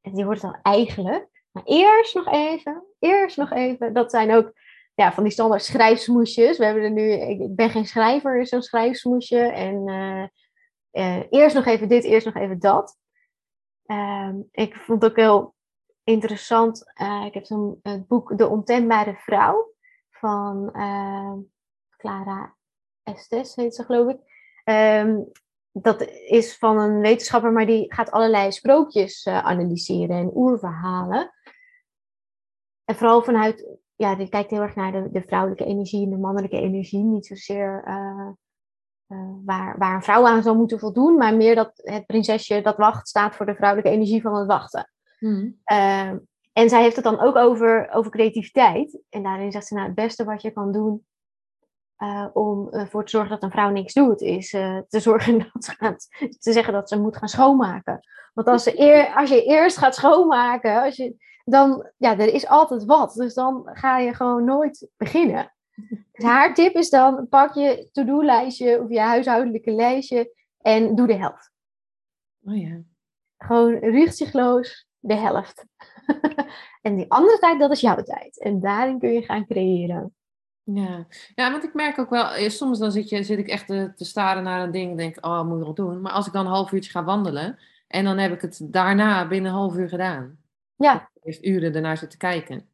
[0.00, 4.52] En die wordt dan eigenlijk, maar eerst nog even, eerst nog even, dat zijn ook
[4.94, 6.58] ja, van die standaard schrijfsmoesjes.
[6.58, 9.38] We hebben er nu, ik ben geen schrijver, is zo'n schrijfsmoesje.
[9.38, 10.24] En uh,
[10.92, 12.96] uh, eerst nog even dit, eerst nog even dat.
[13.86, 15.51] Um, ik vond ook heel
[16.04, 16.92] interessant.
[17.02, 19.72] Uh, ik heb zo'n het boek De Ontembare Vrouw
[20.10, 21.32] van uh,
[21.96, 22.56] Clara
[23.02, 24.20] Estes, heet ze geloof ik.
[24.64, 25.30] Um,
[25.72, 31.30] dat is van een wetenschapper, maar die gaat allerlei sprookjes uh, analyseren en oerverhalen.
[32.84, 36.60] En vooral vanuit, ja, die kijkt heel erg naar de, vrouwelijke energie en de mannelijke
[36.60, 37.04] energie.
[37.04, 37.84] Niet zozeer
[39.44, 43.08] waar, waar een vrouw aan zou moeten voldoen, maar meer dat het prinsesje dat wacht
[43.08, 44.90] staat voor de vrouwelijke energie van het wachten.
[45.22, 45.60] Mm.
[45.72, 46.12] Uh,
[46.52, 48.98] en zij heeft het dan ook over, over creativiteit.
[49.08, 51.06] En daarin zegt ze, nou, het beste wat je kan doen
[51.98, 55.64] uh, om ervoor te zorgen dat een vrouw niks doet, is uh, te zorgen dat
[55.64, 56.08] ze gaat,
[56.38, 58.00] te zeggen dat ze moet gaan schoonmaken.
[58.34, 62.46] Want als, ze eer, als je eerst gaat schoonmaken, als je, dan, ja, er is
[62.46, 63.14] altijd wat.
[63.14, 65.52] Dus dan ga je gewoon nooit beginnen.
[66.12, 71.14] Dus haar tip is dan, pak je to-do-lijstje of je huishoudelijke lijstje en doe de
[71.14, 71.52] helft.
[72.44, 72.80] Oh ja.
[73.38, 75.64] Gewoon rücksichtsloos de helft.
[76.82, 78.40] en die andere tijd, dat is jouw tijd.
[78.40, 80.14] En daarin kun je gaan creëren.
[80.64, 81.06] Ja.
[81.34, 83.92] ja, want ik merk ook wel, eh, soms dan zit, je, zit ik echt te,
[83.94, 86.00] te staren naar een ding en denk, oh, moet ik wel doen.
[86.00, 89.28] Maar als ik dan een half uurtje ga wandelen en dan heb ik het daarna
[89.28, 90.38] binnen een half uur gedaan.
[90.76, 91.10] Ja.
[91.22, 92.68] Eerst uren ernaar zitten kijken.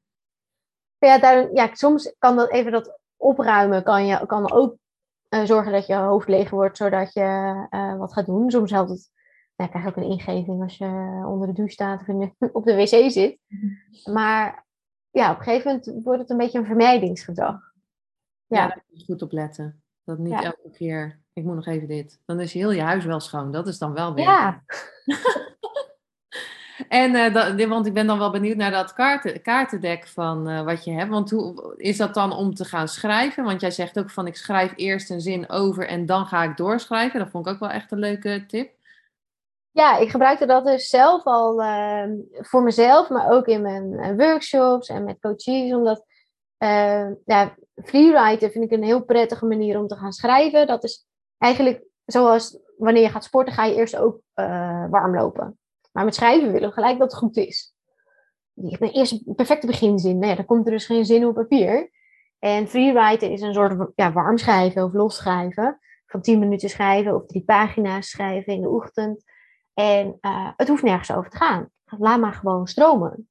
[0.99, 4.77] Ja, daar, ja, soms kan dat even dat opruimen, kan, je, kan ook
[5.29, 8.51] uh, zorgen dat je hoofd leeg wordt, zodat je uh, wat gaat doen.
[8.51, 9.11] Soms helpt het,
[9.59, 12.64] ja, krijg je ook een ingeving als je onder de douche staat of in op
[12.64, 13.38] de wc zit.
[14.05, 14.66] Maar
[15.11, 17.73] ja, op een gegeven moment wordt het een beetje een vermijdingsgedrag.
[18.47, 19.83] Ja, Ja, daar moet je goed op letten.
[20.05, 20.42] Dat niet Ja.
[20.42, 22.21] elke keer, ik moet nog even dit.
[22.25, 23.53] Dan is heel je huis wel schoon.
[23.53, 24.25] Dat is dan wel weer.
[24.25, 24.62] ja.
[26.88, 30.62] En, eh, dat, want ik ben dan wel benieuwd naar dat kaarten, kaartendek van eh,
[30.62, 31.11] wat je hebt.
[31.11, 33.44] Want hoe, is dat dan om te gaan schrijven?
[33.44, 36.57] Want jij zegt ook van ik schrijf eerst een zin over en dan ga ik
[36.57, 37.18] doorschrijven.
[37.18, 38.71] Dat vond ik ook wel echt een leuke tip.
[39.70, 44.16] Ja, ik gebruikte dat dus zelf al ehm, voor mezelf, maar ook in mijn eh,
[44.16, 45.74] workshops en met coaches.
[45.74, 46.04] Omdat
[46.59, 50.66] uh, ja, vind ik een heel prettige manier om te gaan schrijven.
[50.66, 51.07] Dat is
[51.38, 55.59] eigenlijk zoals wanneer je gaat sporten, ga je eerst ook uh, warm lopen.
[55.92, 57.74] Maar met schrijven willen we gelijk dat het goed is.
[58.52, 60.18] Je hebt eerst een perfecte beginzin.
[60.18, 61.90] Nee, dan komt er dus geen zin op papier.
[62.38, 65.78] En freewriten is een soort ja, warm schrijven of los schrijven.
[66.07, 69.24] Van 10 minuten schrijven of drie pagina's schrijven in de ochtend.
[69.79, 71.71] En uh, het hoeft nergens over te gaan.
[71.99, 73.29] Laat maar gewoon stromen.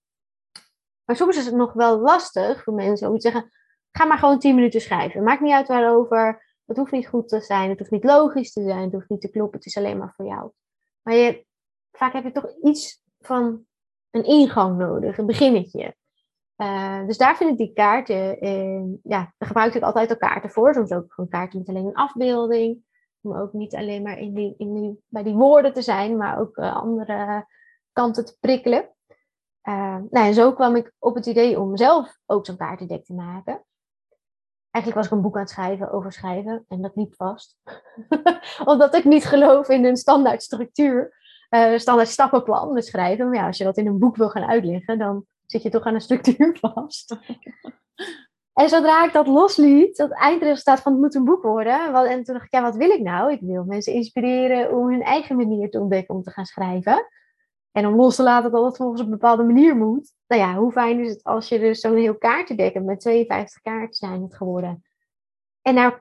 [1.03, 3.49] Maar soms is het nog wel lastig voor mensen om te zeggen:
[3.91, 5.23] ga maar gewoon 10 minuten schrijven.
[5.23, 6.45] Maakt niet uit waarover.
[6.65, 9.21] Het hoeft niet goed te zijn, het hoeft niet logisch te zijn, het hoeft niet
[9.21, 10.51] te kloppen, het is alleen maar voor jou.
[11.01, 11.45] Maar je,
[11.91, 13.65] vaak heb je toch iets van
[14.11, 15.95] een ingang nodig, een beginnetje.
[16.57, 20.49] Uh, dus daar vind ik die kaarten, uh, ja, daar gebruik ik altijd al kaarten
[20.49, 20.73] voor.
[20.73, 22.85] Soms ook gewoon kaarten met alleen een afbeelding.
[23.21, 26.57] Om ook niet alleen maar in die, in bij die woorden te zijn, maar ook
[26.57, 27.45] uh, andere
[27.91, 28.89] kanten te prikkelen.
[29.61, 33.65] nou, en zo kwam ik op het idee om zelf ook zo'n kaartendek te maken.
[34.71, 37.57] Eigenlijk was ik een boek aan het schrijven over schrijven en dat liep vast.
[38.65, 41.13] Omdat ik niet geloof in een standaard structuur,
[41.75, 43.25] standaard stappenplan met schrijven.
[43.25, 45.83] Maar ja, als je dat in een boek wil gaan uitleggen, dan zit je toch
[45.83, 47.17] aan een structuur vast.
[48.57, 52.07] En zodra ik dat losliet, dat eindresultaat van het moet een boek worden.
[52.07, 53.31] En toen dacht ik, ja, wat wil ik nou?
[53.31, 57.07] Ik wil mensen inspireren om hun eigen manier te ontdekken om te gaan schrijven.
[57.71, 60.13] En om los te laten dat het volgens een bepaalde manier moet.
[60.27, 62.85] Nou ja, hoe fijn is het als je dus zo'n heel kaartendek hebt.
[62.85, 64.83] Met 52 kaarten zijn het geworden.
[65.61, 65.93] En nou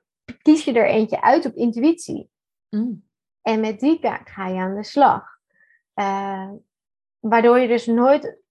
[0.42, 2.30] kies je er eentje uit op intuïtie.
[2.70, 3.04] Mm.
[3.42, 5.24] En met die kaart ga je aan de slag.
[5.94, 6.50] Uh,
[7.18, 8.44] waardoor je dus nooit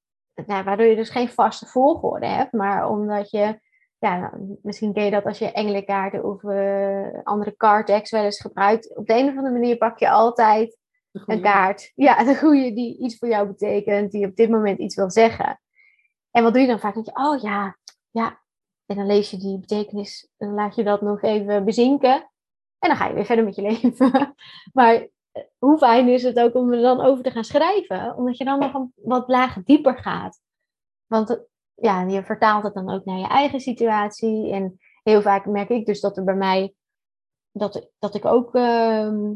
[0.46, 3.60] nou, waardoor je dus geen vaste volgorde hebt, maar omdat je,
[3.98, 8.96] ja, misschien ken je dat als je engelenkaarten of uh, andere card wel eens gebruikt.
[8.96, 10.78] Op de een of andere manier pak je altijd
[11.12, 11.92] een kaart.
[11.96, 15.60] Ja, de goede die iets voor jou betekent, die op dit moment iets wil zeggen.
[16.32, 16.96] En wat doe je dan vaak?
[16.96, 17.78] Dat je, oh ja,
[18.12, 18.44] ja.
[18.86, 22.14] En dan lees je die betekenis, en dan laat je dat nog even bezinken.
[22.80, 24.36] En dan ga je weer verder met je leven.
[24.74, 25.08] maar
[25.58, 28.16] hoe fijn is het ook om er dan over te gaan schrijven?
[28.16, 30.40] Omdat je dan nog een wat lagen dieper gaat.
[31.06, 34.52] Want ja, je vertaalt het dan ook naar je eigen situatie.
[34.52, 36.74] En heel vaak merk ik dus dat er bij mij,
[37.52, 39.32] dat, dat ik ook, uh,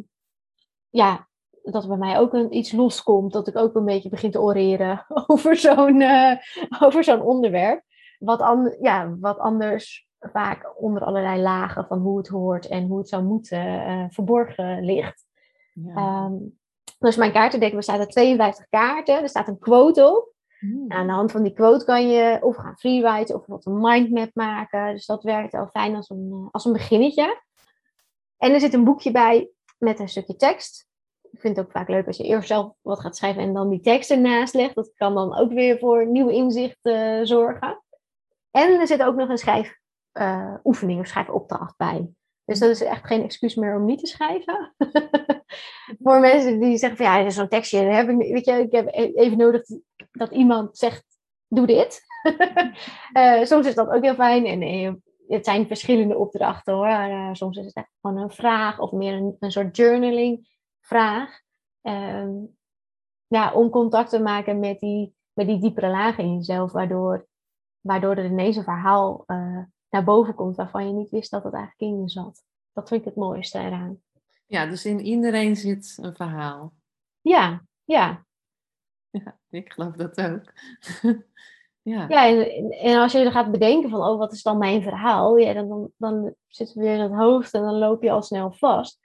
[0.90, 1.28] ja,
[1.64, 3.34] dat er bij mij ook een, iets loskomt.
[3.34, 6.36] Dat ik ook een beetje begin te oreren over zo'n uh,
[6.80, 7.84] over zo'n onderwerp.
[8.20, 12.98] Wat, an, ja, wat anders vaak onder allerlei lagen van hoe het hoort en hoe
[12.98, 15.26] het zou moeten uh, verborgen ligt.
[15.74, 16.26] Ja.
[16.26, 16.60] Um,
[17.00, 19.22] dus mijn kaartendek bestaat uit 52 kaarten.
[19.22, 20.34] Er staat een quote op.
[20.60, 20.92] Mm.
[20.92, 24.30] Aan de hand van die quote kan je of gaan freewriten of wat een mindmap
[24.34, 24.94] maken.
[24.94, 27.42] Dus dat werkt wel fijn als een, eh, als een beginnetje.
[28.38, 30.88] En er zit een boekje bij met een stukje tekst.
[31.32, 33.70] Ik vind het ook vaak leuk als je eerst zelf wat gaat schrijven en dan
[33.70, 34.76] die tekst ernaast legt.
[34.76, 37.84] Dat kan dan ook weer voor nieuwe inzichten zorgen.
[38.52, 42.10] En er zit ook nog een schrijfoefening uh, of schrijfopdracht bij.
[42.46, 44.76] Dus dat is echt geen excuus meer om niet te schrijven.
[46.04, 49.14] Voor mensen die zeggen van ja, zo'n tekstje, heb ik, weet je, ik heb e-,
[49.14, 49.62] even nodig
[50.12, 51.06] dat iemand zegt,
[51.48, 52.02] doe dit.
[53.14, 54.46] uh, soms is dat ook heel fijn.
[54.46, 54.94] En uh,
[55.28, 56.88] het zijn verschillende opdrachten hoor.
[56.88, 60.48] Uh, soms is het echt gewoon een vraag of meer een, een soort journaling
[60.80, 61.40] vraag.
[61.82, 62.32] Ehm,
[63.28, 67.28] ja, om contact te maken met die, met die diepere lagen in jezelf, waardoor,
[67.80, 69.26] waardoor er ineens een verhaal
[69.90, 72.44] naar boven komt waarvan je niet wist dat het eigenlijk in je zat.
[72.74, 74.02] Dat vind ik het mooiste eraan.
[74.46, 76.74] Ja, dus in iedereen zit een verhaal.
[77.22, 78.26] Ja, ja.
[79.24, 80.54] Ja, ik geloof dat ook.
[81.82, 85.38] ja, ja en, als je er gaat bedenken van, oh, wat is dan mijn verhaal?
[85.38, 88.52] Ja, dan, dan, dan zit weer in het hoofd en dan loop je al snel
[88.52, 89.00] vast.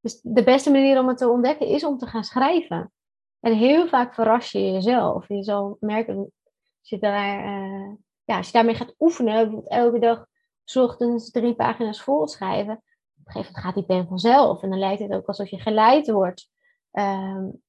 [0.00, 2.92] Dus de beste manier om het te ontdekken is om te gaan schrijven.
[3.40, 5.28] En heel vaak verras je jezelf.
[5.28, 6.16] Je zal merken,
[6.80, 7.92] als je daar uh,
[8.24, 10.26] ja, als je daarmee gaat oefenen, bijvoorbeeld elke dag
[10.64, 12.80] s ochtends drie pagina's vol schrijven, op
[13.24, 14.62] een gegeven moment gaat die pen vanzelf.
[14.62, 16.50] En dan lijkt het ook alsof je geleid wordt.
[16.92, 17.62] Um,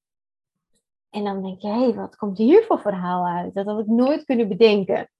[1.10, 3.54] en dan denk je, hé, hey, wat komt hier voor verhaal uit?
[3.54, 5.10] Dat had ik nooit kunnen bedenken.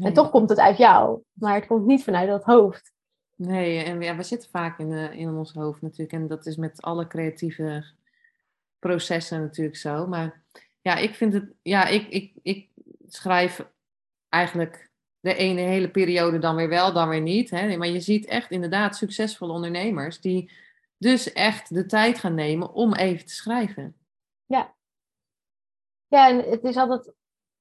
[0.00, 2.92] En toch komt het uit jou, maar het komt niet vanuit dat hoofd.
[3.36, 6.12] Nee, en ja, we zitten vaak in, uh, in ons hoofd natuurlijk.
[6.12, 7.84] En dat is met alle creatieve
[8.78, 10.06] processen natuurlijk zo.
[10.06, 10.42] Maar
[10.80, 12.68] ja, ik vind het, ja, ik, ik, ik
[13.08, 13.66] schrijf
[14.28, 17.50] eigenlijk de ene hele periode dan weer wel, dan weer niet.
[17.50, 17.76] Hè?
[17.76, 20.50] Maar je ziet echt inderdaad succesvolle ondernemers die
[20.98, 23.96] dus echt de tijd gaan nemen om even te schrijven.
[24.46, 24.74] Ja.
[26.12, 27.12] Ja, en het is altijd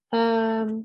[0.08, 0.80] ehm,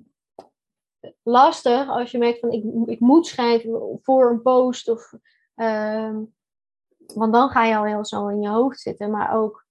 [1.22, 4.88] lastig als je merkt van ik, ik moet schrijven voor een post.
[4.88, 5.12] Of,
[5.54, 6.22] ehm,
[7.14, 9.10] want dan ga je al heel snel in je hoofd zitten.
[9.10, 9.66] Maar ook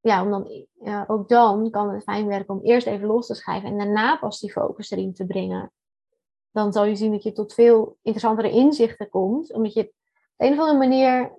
[0.00, 0.66] ja, om dan,
[1.06, 4.40] ook dan kan het fijn werken om eerst even los te schrijven en daarna pas
[4.40, 5.72] die focus erin te brengen.
[6.50, 9.92] Dan zal je zien dat je tot veel interessantere inzichten komt, omdat je op
[10.36, 11.36] een of andere manier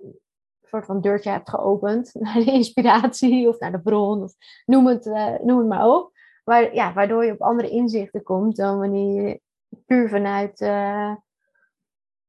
[0.68, 5.06] soort van deurtje hebt geopend naar de inspiratie of naar de bron, of noem het,
[5.06, 6.14] uh, noem het maar op.
[6.44, 9.40] Waar, ja, waardoor je op andere inzichten komt dan wanneer je
[9.86, 11.14] puur vanuit, uh,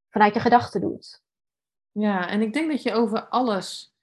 [0.09, 1.21] vanuit je gedachten doet.
[1.91, 3.95] Ja, en ik denk dat je over alles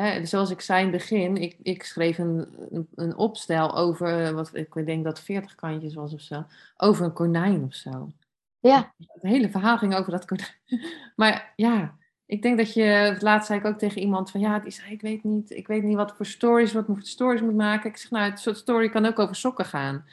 [0.00, 4.34] hè, zoals ik zei in het begin, ik, ik schreef een, een, een opstel over,
[4.34, 6.44] wat ik denk dat 40 kantjes was of zo,
[6.76, 8.12] over een konijn of zo.
[8.60, 8.94] Ja.
[8.96, 10.54] Het hele verhaal ging over dat konijn.
[11.16, 14.80] Maar ja, ik denk dat je, laatst zei ik ook tegen iemand van ja, die
[14.88, 17.90] ik weet niet, ik weet niet wat voor stories, wat voor stories moet maken.
[17.90, 20.04] Ik zeg nou, het soort story kan ook over sokken gaan.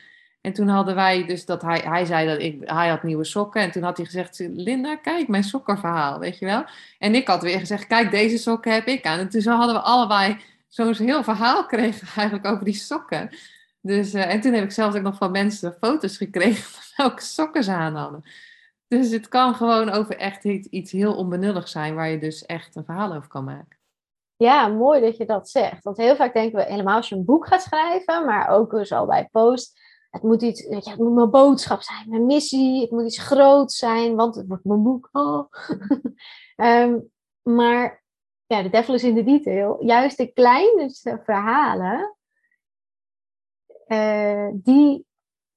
[0.41, 3.61] En toen hadden wij dus dat hij, hij zei dat ik, hij had nieuwe sokken.
[3.61, 6.65] En toen had hij gezegd, Linda, kijk, mijn sokkenverhaal, weet je wel.
[6.99, 9.19] En ik had weer gezegd, kijk, deze sokken heb ik aan.
[9.19, 10.37] En toen zo hadden we allebei
[10.67, 13.29] zo'n heel verhaal gekregen eigenlijk over die sokken.
[13.81, 17.23] Dus, uh, en toen heb ik zelfs ook nog van mensen foto's gekregen van welke
[17.23, 18.23] sokken ze aan hadden.
[18.93, 22.85] Dus het kan gewoon over echt iets, heel onbenullig zijn, waar je dus echt een
[22.85, 23.77] verhaal over kan maken.
[24.35, 25.83] Ja, mooi dat je dat zegt.
[25.83, 28.91] Want heel vaak denken we, helemaal als je een boek gaat schrijven, maar ook dus
[28.91, 29.79] al bij post,
[30.09, 34.15] het moet iets, het moet mijn boodschap zijn, mijn missie, het moet iets groots zijn,
[34.15, 35.09] want het wordt mijn boek.
[35.11, 35.49] Oh.
[36.55, 37.11] um,
[37.57, 38.03] maar
[38.45, 39.83] ja, de devil is in de detail.
[39.85, 42.15] Juist de kleinste verhalen,
[43.87, 45.05] uh, die,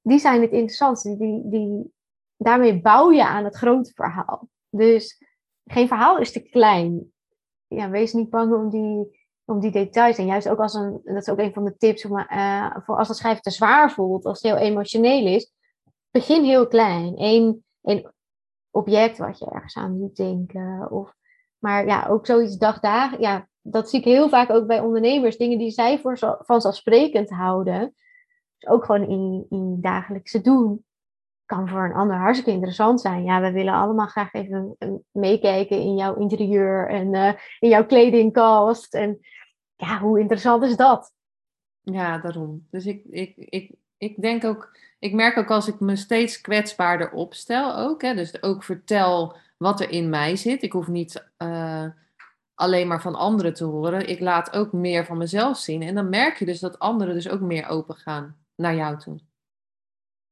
[0.01, 1.17] die zijn het interessantste.
[1.17, 1.95] Die, die,
[2.37, 4.47] daarmee bouw je aan het grote verhaal.
[4.69, 5.23] Dus
[5.65, 7.11] geen verhaal is te klein.
[7.67, 10.17] Ja, wees niet bang om die, om die details.
[10.17, 13.07] En juist ook als een, dat is ook een van de tips, uh, voor als
[13.07, 15.53] het schrijven te zwaar voelt, als het heel emotioneel is,
[16.11, 17.13] begin heel klein.
[17.15, 17.65] Eén,
[18.71, 20.91] object wat je ergens aan moet denken.
[20.91, 21.13] Of,
[21.57, 23.21] maar ja, ook zoiets dagdagen.
[23.21, 25.37] Ja, dat zie ik heel vaak ook bij ondernemers.
[25.37, 27.95] Dingen die zij voor vanzelfsprekend houden.
[28.57, 30.85] Dus ook gewoon in, in dagelijkse doen
[31.47, 33.23] kan voor een ander hartstikke interessant zijn.
[33.23, 34.77] Ja, we willen allemaal graag even
[35.11, 38.93] meekijken in jouw interieur en uh, in jouw kledingkast.
[38.93, 39.19] En
[39.75, 41.13] ja, hoe interessant is dat?
[41.81, 42.67] Ja, daarom.
[42.71, 47.11] Dus ik, ik, ik, ik denk ook, ik merk ook als ik me steeds kwetsbaarder
[47.11, 48.01] opstel ook.
[48.01, 50.63] Hè, dus ook vertel wat er in mij zit.
[50.63, 51.85] Ik hoef niet uh,
[52.53, 54.09] alleen maar van anderen te horen.
[54.09, 55.81] Ik laat ook meer van mezelf zien.
[55.81, 59.26] En dan merk je dus dat anderen dus ook meer open gaan naar jou toe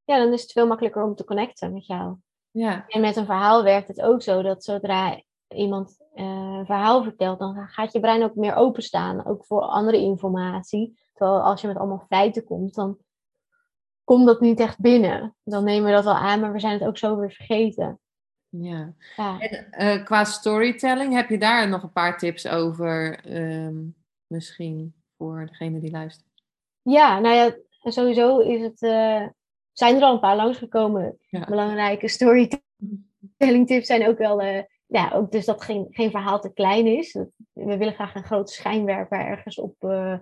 [0.05, 2.15] ja, dan is het veel makkelijker om te connecten met jou.
[2.51, 2.85] Ja.
[2.87, 7.39] En met een verhaal werkt het ook zo dat zodra iemand uh, een verhaal vertelt,
[7.39, 10.99] dan gaat je brein ook meer openstaan, ook voor andere informatie.
[11.13, 12.97] Terwijl als je met allemaal feiten komt, dan
[14.03, 15.35] komt dat niet echt binnen.
[15.43, 17.99] Dan nemen we dat wel aan, maar we zijn het ook zo weer vergeten.
[18.49, 18.93] Ja.
[19.15, 19.39] ja.
[19.39, 23.95] En uh, qua storytelling, heb je daar nog een paar tips over, um,
[24.27, 26.29] misschien voor degene die luistert?
[26.81, 27.55] Ja, nou ja,
[27.91, 29.27] sowieso is het uh,
[29.77, 31.17] zijn er al een paar langsgekomen.
[31.29, 31.45] Ja.
[31.45, 36.53] Belangrijke storytelling tips zijn ook wel, uh, ja, ook dus dat geen, geen verhaal te
[36.53, 37.13] klein is.
[37.53, 40.17] We willen graag een grote schijnwerper ergens op uh,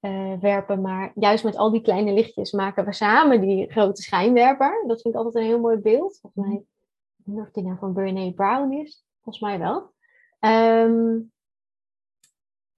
[0.00, 4.84] uh, werpen, maar juist met al die kleine lichtjes maken we samen die grote schijnwerper.
[4.86, 6.18] Dat vind ik altijd een heel mooi beeld.
[6.20, 9.04] Volgens mij, ik weet niet of die nou van Brené Brown is.
[9.22, 9.94] Volgens mij wel.
[10.40, 11.32] Um,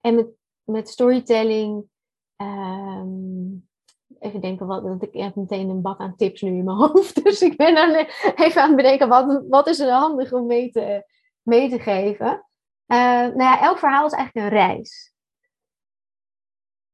[0.01, 0.27] en met,
[0.63, 1.83] met storytelling
[2.37, 3.68] um,
[4.19, 7.23] even denken, wat, want ik heb meteen een bak aan tips nu in mijn hoofd.
[7.23, 8.05] Dus ik ben dan
[8.35, 11.03] even aan het bedenken, wat, wat is er handig om mee te,
[11.41, 12.45] mee te geven?
[12.87, 15.13] Uh, nou ja, elk verhaal is eigenlijk een reis.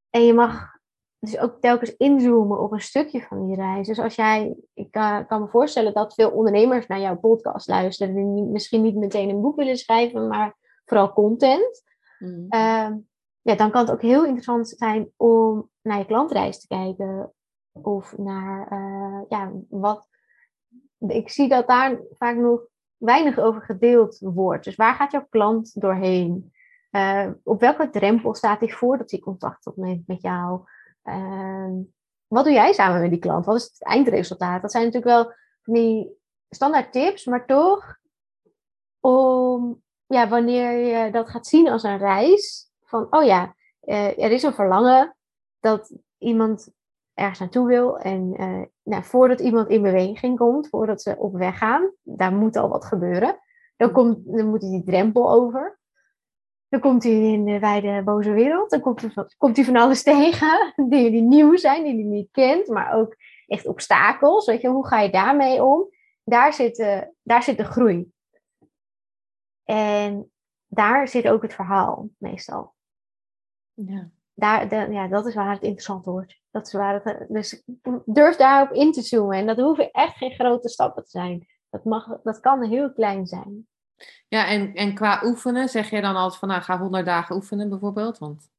[0.10, 0.74] En je mag
[1.20, 3.88] dus ook telkens inzoomen op een stukje van die reis.
[3.88, 8.16] Dus als jij, ik uh, kan me voorstellen dat veel ondernemers naar jouw podcast luisteren,
[8.16, 10.56] die misschien niet meteen een boek willen schrijven, maar
[10.86, 11.84] vooral content.
[12.20, 12.46] Mm.
[12.50, 12.92] Uh,
[13.46, 17.34] ja, dan kan het ook heel interessant zijn om naar je klantreis te kijken.
[17.72, 20.08] Of naar, uh, ja, wat.
[20.98, 22.68] Ik zie dat daar vaak nog
[22.98, 24.64] weinig over gedeeld wordt.
[24.64, 26.54] Dus waar gaat jouw klant doorheen?
[26.92, 30.62] Uh, op welke drempel staat hij voordat hij contact opneemt met jou?
[31.04, 31.70] Uh,
[32.28, 33.46] wat doe jij samen met die klant?
[33.46, 34.62] Wat is het eindresultaat?
[34.62, 35.34] Dat zijn natuurlijk wel
[35.64, 36.18] die
[36.50, 37.98] standaard tips, maar toch
[39.00, 44.32] om, ja, wanneer je dat gaat zien als een reis, van, oh ja, uh, er
[44.32, 45.16] is een verlangen
[45.60, 46.70] dat iemand
[47.14, 48.00] ergens naartoe wil.
[48.00, 52.56] En uh, nou, voordat iemand in beweging komt, voordat ze op weg gaan, daar moet
[52.56, 53.40] al wat gebeuren.
[53.78, 55.80] Dan, komt, dan moet hij die drempel over.
[56.68, 58.70] Dan komt hij in de wijde boze wereld.
[58.70, 60.74] Dan komt, komt hij van alles tegen.
[60.76, 62.68] Dingen die nieuw zijn, die hij niet kent.
[62.68, 63.16] Maar ook
[63.48, 64.46] echt obstakels.
[64.46, 65.90] Weet je, hoe ga je daarmee om?
[66.24, 68.12] Daar zit, uh, daar zit de groei.
[69.64, 70.32] En
[70.68, 72.75] daar zit ook het verhaal meestal.
[73.76, 74.10] Ja.
[74.34, 76.42] Daar, de, ja, dat is waar het interessant wordt.
[76.52, 77.64] Dat is waar het, dus
[78.06, 79.38] durf daarop in te zoomen.
[79.38, 81.48] En dat hoeven echt geen grote stappen te zijn.
[81.70, 83.68] Dat, mag, dat kan heel klein zijn.
[84.28, 87.70] Ja, en, en qua oefenen, zeg je dan altijd van, nou, ga 100 dagen oefenen
[87.70, 88.18] bijvoorbeeld?
[88.18, 88.50] Want...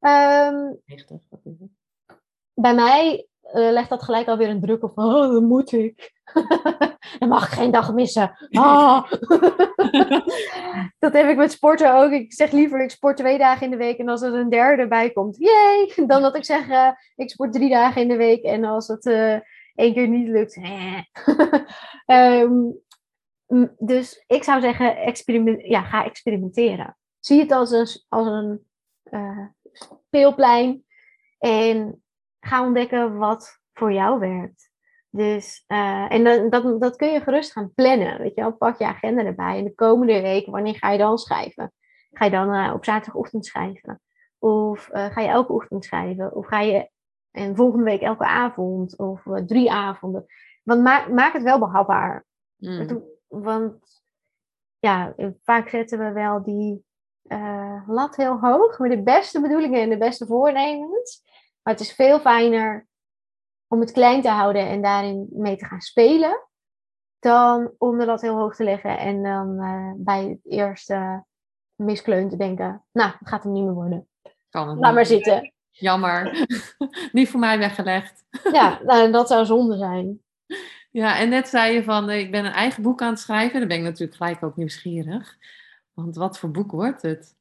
[0.00, 1.70] Um, 90, wat is het?
[2.54, 6.14] Bij mij legt dat gelijk alweer een druk op, oh, dat moet ik.
[7.18, 8.36] Dan mag ik geen dag missen.
[8.50, 9.10] Oh.
[10.98, 12.10] dat heb ik met sporten ook.
[12.10, 13.98] Ik zeg liever, ik sport twee dagen in de week.
[13.98, 15.92] En als er een derde bij komt, jee.
[16.06, 18.42] Dan dat ik zeg, uh, ik sport drie dagen in de week.
[18.42, 19.38] En als het uh,
[19.74, 20.58] één keer niet lukt,
[22.06, 22.80] um,
[23.78, 26.96] dus ik zou zeggen, experiment, ja, ga experimenteren.
[27.20, 28.66] Zie het als een, als een
[30.08, 30.84] speelplein.
[31.38, 32.02] En
[32.46, 34.70] ga ontdekken wat voor jou werkt.
[35.10, 38.18] Dus, uh, en dat, dat, dat, kun je gerust gaan plannen.
[38.18, 39.58] Weet je wel, pak je agenda erbij.
[39.58, 41.72] En de komende week, wanneer ga je dan schrijven?
[42.12, 44.00] Ga je dan uh, op zaterdagochtend schrijven?
[44.38, 46.34] Of uh, ga je elke ochtend schrijven?
[46.34, 46.90] Of ga je
[47.30, 48.98] en volgende week elke avond?
[48.98, 50.26] Of drie avonden?
[50.62, 52.24] Want maak, maak het wel behapbaar.
[52.56, 53.02] Mm.
[53.28, 54.02] Want
[54.78, 56.84] ja, vaak zetten we wel die
[57.86, 58.78] lat heel hoog.
[58.78, 61.24] Met de beste bedoelingen en de beste voornemens.
[61.66, 62.86] Maar het is veel fijner
[63.66, 66.48] om het klein te houden en daarin mee te gaan spelen,
[67.18, 71.24] dan om de lat heel hoog te leggen en dan uh, bij het eerste
[71.74, 74.08] miskleun te denken, nou, het gaat hem niet meer worden.
[74.50, 75.52] Kan het Laat maar zitten.
[75.70, 76.46] Jammer.
[77.12, 78.24] niet voor mij weggelegd.
[78.52, 80.22] ja, nou, dat zou zonde zijn.
[80.90, 83.58] Ja, en net zei je van, ik ben een eigen boek aan het schrijven.
[83.58, 85.36] Dan ben ik natuurlijk gelijk ook nieuwsgierig.
[85.92, 87.36] Want wat voor boek wordt het?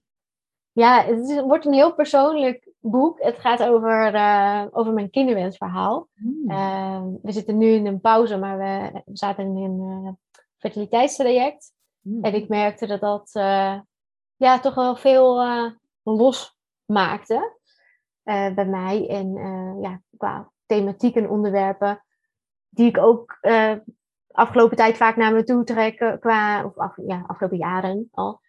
[0.71, 3.21] Ja, het wordt een heel persoonlijk boek.
[3.21, 6.07] Het gaat over, uh, over mijn kinderwensverhaal.
[6.13, 6.51] Hmm.
[6.51, 10.11] Uh, we zitten nu in een pauze, maar we, zaten in een uh,
[10.57, 11.73] fertiliteitstraject.
[12.01, 12.23] Hmm.
[12.23, 13.79] En ik merkte dat dat uh,
[14.35, 15.43] ja, toch wel veel
[16.03, 17.57] los maakte
[18.23, 19.09] bij mij.
[19.09, 19.33] En
[19.81, 22.03] ja, qua thematiek en onderwerpen
[22.69, 23.39] die ik ook
[24.31, 28.41] afgelopen tijd vaak naar me toe trek, qua, of af, ja, afgelopen jaren al,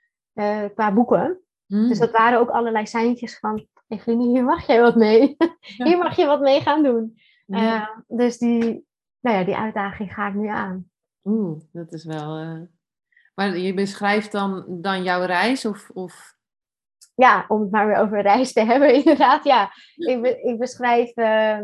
[0.74, 1.41] qua boeken.
[1.66, 1.99] Dus hmm.
[1.99, 5.37] dat waren ook allerlei seintjes van, Eveline, hier mag jij wat mee.
[5.84, 7.18] hier mag je wat mee gaan doen.
[7.47, 8.87] Uh, dus die,
[9.20, 10.91] nou ja, die uitdaging ga ik nu aan.
[11.24, 12.41] Oeh, dat is wel...
[12.41, 12.61] Uh...
[13.34, 16.34] Maar je beschrijft dan, dan jouw reis of, of...
[17.14, 19.45] Ja, om het maar weer over reis te hebben, inderdaad.
[19.45, 21.16] Ja, ik, be ik beschrijf...
[21.16, 21.61] Uh,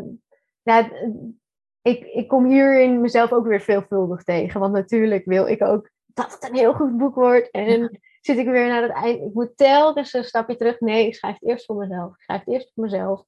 [1.81, 4.59] ik, ik kom hierin mezelf ook weer veelvuldig tegen.
[4.59, 7.51] Want natuurlijk wil ik ook dat het een heel goed boek wordt.
[7.51, 9.21] En zit ik weer naar het eind.
[9.21, 10.79] Ik moet telkens een stapje terug.
[10.79, 12.13] Nee, ik schrijf het eerst voor mezelf.
[12.13, 13.25] Ik schrijf het eerst voor mezelf.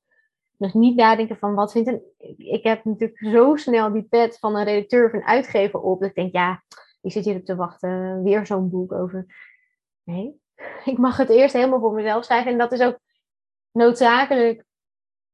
[0.57, 2.01] Dus niet nadenken van wat vindt een.
[2.37, 5.99] Ik heb natuurlijk zo snel die pet van een redacteur of een uitgever op.
[5.99, 6.63] Dat ik denk, ja,
[7.01, 8.23] ik zit hier op te wachten.
[8.23, 9.25] Weer zo'n boek over.
[10.03, 10.41] Nee,
[10.91, 12.51] ik mag het eerst helemaal voor mezelf schrijven.
[12.51, 12.99] En dat is ook
[13.71, 14.65] noodzakelijk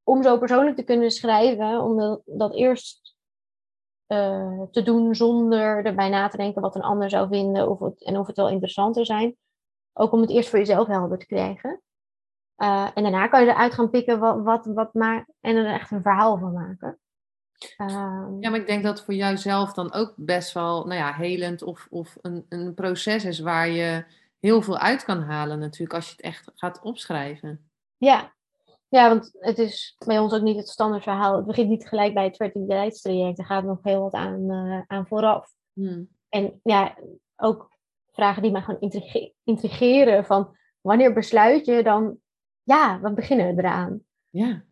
[0.04, 1.82] om zo persoonlijk te kunnen schrijven.
[1.82, 3.16] Om dat, eerst
[4.08, 7.70] uh, te doen zonder erbij na te denken wat een ander zou vinden.
[7.70, 9.38] Of en of het wel interessant zou zijn.
[9.94, 11.82] Ook om het eerst voor jezelf helder te krijgen.
[12.58, 15.92] Uh, en daarna kan je eruit gaan pikken wat, wat, wat maar, en er echt
[15.92, 17.00] een verhaal van maken.
[17.78, 21.62] Uh, ja, maar ik denk dat voor jouzelf dan ook best wel nou ja, helend
[21.64, 24.06] of, of een, een proces is waar je
[24.40, 27.70] heel veel uit kan halen natuurlijk als je het echt gaat opschrijven.
[27.98, 28.34] Ja.
[28.88, 31.36] ja, want het is bij ons ook niet het standaard verhaal.
[31.36, 33.40] Het begint niet gelijk bij het fertiliteitstraject.
[33.40, 35.54] Er gaat nog heel wat aan, uh, aan vooraf.
[35.74, 36.10] Hmm.
[36.30, 36.98] En ja,
[37.36, 37.71] ook
[38.12, 38.92] vragen die mij gewoon
[39.44, 40.26] intrigeren.
[40.26, 42.18] Van wanneer besluit je dan,
[42.64, 44.02] ja, we beginnen eraan.
[44.30, 44.64] Ja.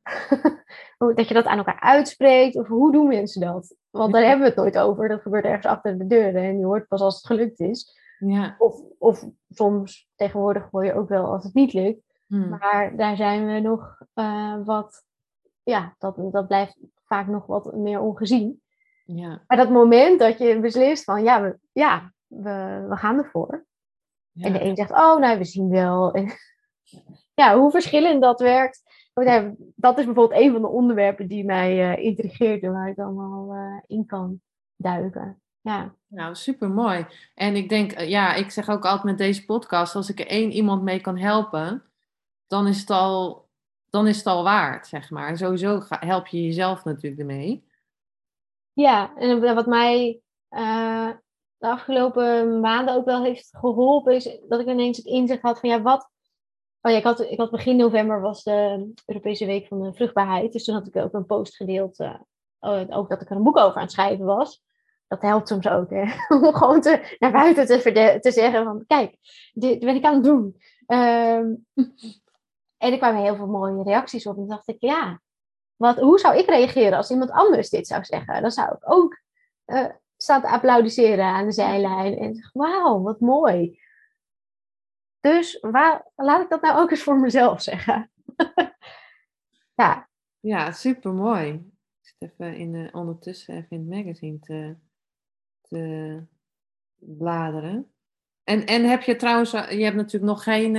[1.16, 2.56] dat je dat aan elkaar uitspreekt.
[2.56, 3.76] Of hoe doen mensen dat?
[3.90, 5.08] Want daar hebben we het nooit over.
[5.08, 6.44] Dat gebeurt ergens achter de deuren.
[6.44, 7.98] En je hoort pas als het gelukt is.
[8.20, 8.56] Ja.
[8.58, 12.02] Of, of soms tegenwoordig hoor je ook wel als het niet lukt.
[12.28, 12.50] Hmm.
[12.50, 15.04] Maar daar zijn we nog uh, wat...
[15.64, 18.62] Ja, dat, dat blijft vaak nog wat meer ongezien.
[19.06, 19.44] Ja.
[19.48, 21.24] Maar dat moment dat je beslist van...
[21.24, 23.66] Ja, we, ja we, we gaan ervoor.
[24.34, 26.16] En de een zegt, oh, nou, we zien wel.
[27.42, 28.84] ja, hoe verschillend dat werkt.
[29.76, 33.56] Dat is bijvoorbeeld een van de onderwerpen die mij uh, intrigeert en waar ik allemaal
[33.56, 34.42] uh, in kan
[34.76, 35.42] duiken.
[35.62, 35.96] Ja.
[36.08, 37.06] Nou, super mooi.
[37.36, 40.28] En ik denk, eh, ja, ik zeg ook altijd met deze podcast, als ik er
[40.28, 41.84] één iemand mee kan helpen,
[42.48, 43.48] dan is het al,
[43.90, 45.38] dan is het al waard, zeg maar.
[45.38, 47.68] Sowieso help je jezelf natuurlijk ermee.
[48.74, 50.22] Ja, en wat mij
[51.60, 55.70] de afgelopen maanden ook wel heeft geholpen, is dat ik ineens het inzicht had van
[55.70, 56.10] ja, wat.
[56.82, 60.52] Oh ja, ik had, ik had begin november was de Europese Week van de Vruchtbaarheid.
[60.52, 63.58] Dus toen had ik ook een post gedeeld, uh, ook dat ik er een boek
[63.58, 64.64] over aan het schrijven was.
[65.08, 66.04] Dat helpt soms ook, hè?
[66.36, 69.16] om gewoon te, naar buiten te, te zeggen van, kijk,
[69.54, 70.62] dit ben ik aan het doen.
[70.88, 71.66] Um,
[72.84, 74.38] en er kwamen heel veel mooie reacties op.
[74.38, 75.22] En dacht ik, ja,
[75.76, 78.42] wat, hoe zou ik reageren als iemand anders dit zou zeggen?
[78.42, 79.22] Dan zou ik ook
[79.66, 79.86] uh,
[80.22, 82.18] staat te applaudisseren aan de zijlijn.
[82.18, 83.80] En zegt, wauw, wat mooi.
[85.20, 88.12] Dus waar, laat ik dat nou ook eens voor mezelf zeggen.
[89.82, 90.10] ja.
[90.40, 91.52] Ja, super mooi.
[91.52, 94.76] Ik zit even in de, ondertussen even in het magazine te,
[95.62, 96.24] te
[96.98, 97.92] bladeren.
[98.44, 100.74] En, en heb je trouwens, je hebt natuurlijk nog geen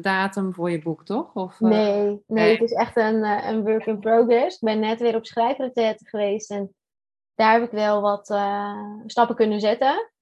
[0.00, 1.34] datum voor je boek, toch?
[1.34, 4.54] Of, nee, nee, nee, het is echt een, een work in progress.
[4.54, 6.74] Ik ben net weer op schrijfretraite geweest en
[7.34, 8.26] daar heb ik wel wat
[9.06, 10.12] stappen kunnen zetten.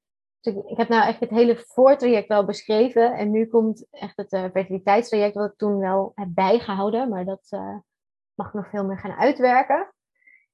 [0.42, 3.12] Dus ik, ik, heb nou echt het hele voortraject wel beschreven.
[3.12, 7.08] En nu komt echt het uh, fertiliteitstraject, wat ik toen wel heb bijgehouden.
[7.08, 7.76] Maar dat uh,
[8.34, 9.92] mag nog veel meer gaan uitwerken.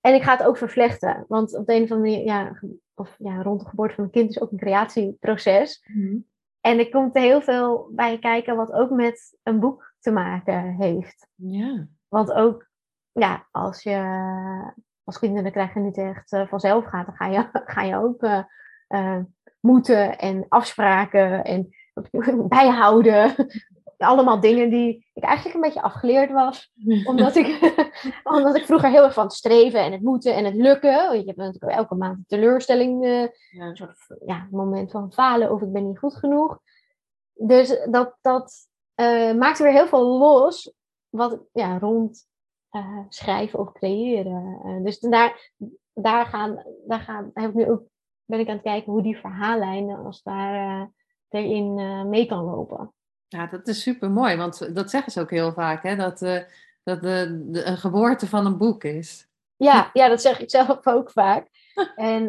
[0.01, 1.25] En ik ga het ook vervlechten.
[1.29, 2.61] Want op de een of andere manier, ja,
[2.95, 5.85] of, ja rond de geboorte van een kind is ook een creatieproces.
[5.93, 6.27] Mm
[6.61, 11.29] En er komt heel veel bij kijken wat ook met een boek te maken heeft.
[11.35, 11.87] Ja.
[12.09, 12.69] Want ook,
[13.13, 14.01] ja, als je
[15.09, 18.47] als kinderen krijgen niet echt uh, vanzelf gaat, dan ga je, ga je ook
[19.61, 21.69] moeten en afspraken en
[22.49, 23.35] bijhouden.
[23.97, 26.73] Allemaal dingen die ik eigenlijk een beetje afgeleerd was.
[27.11, 27.75] Omdat ik,
[28.23, 31.19] omdat ik vroeger heel erg van het streven en het moeten en het lukken.
[31.19, 33.05] Je hebt natuurlijk elke maand een teleurstelling.
[33.05, 36.59] Een soort ja, moment van falen of ik ben niet goed genoeg.
[37.35, 38.69] Dus dat, dat
[39.01, 40.73] uh, maakt weer heel veel los.
[41.09, 42.27] Wat ja, rond
[42.79, 44.61] uh, schrijven of creëren.
[44.85, 45.51] dus daar,
[45.93, 47.83] daar, gaan, daar gaan, heb ik nu ook
[48.25, 50.87] ben ik aan het kijken hoe die verhaallijnen als daar uh,
[51.29, 52.93] erin uh, mee kan lopen.
[53.29, 55.97] Ja, dat is super mooi, want dat zeggen ze ook heel vaak, hè?
[55.97, 56.19] dat,
[56.83, 59.29] dat de, de, een geboorte van een boek is.
[59.57, 61.49] Ja, ja, dat zeg ik zelf ook vaak.
[61.97, 62.25] en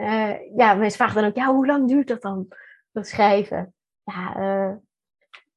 [0.55, 2.47] ja, mensen vragen dan ook, ja, hoe lang duurt dat dan,
[2.91, 3.73] dat schrijven?
[4.03, 4.79] Ja,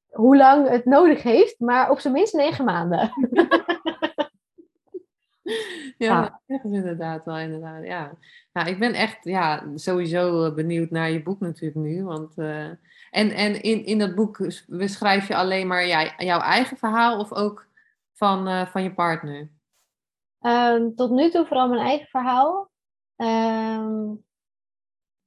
[0.09, 3.11] hoe lang het nodig heeft, maar op zijn minst negen maanden.
[5.99, 7.84] ja, dat is inderdaad wel inderdaad.
[7.84, 8.18] Ja.
[8.53, 12.05] Nou, ik ben echt ja, sowieso eh, benieuwd naar je boek natuurlijk nu.
[12.05, 12.66] Want, uh,
[13.11, 17.32] en en in, in dat boek beschrijf je alleen maar ja, jouw eigen verhaal of
[17.32, 17.66] ook
[18.12, 19.51] van, uh, van je partner?
[20.40, 22.70] Um, tot nu toe vooral mijn eigen verhaal.
[23.16, 24.24] Um,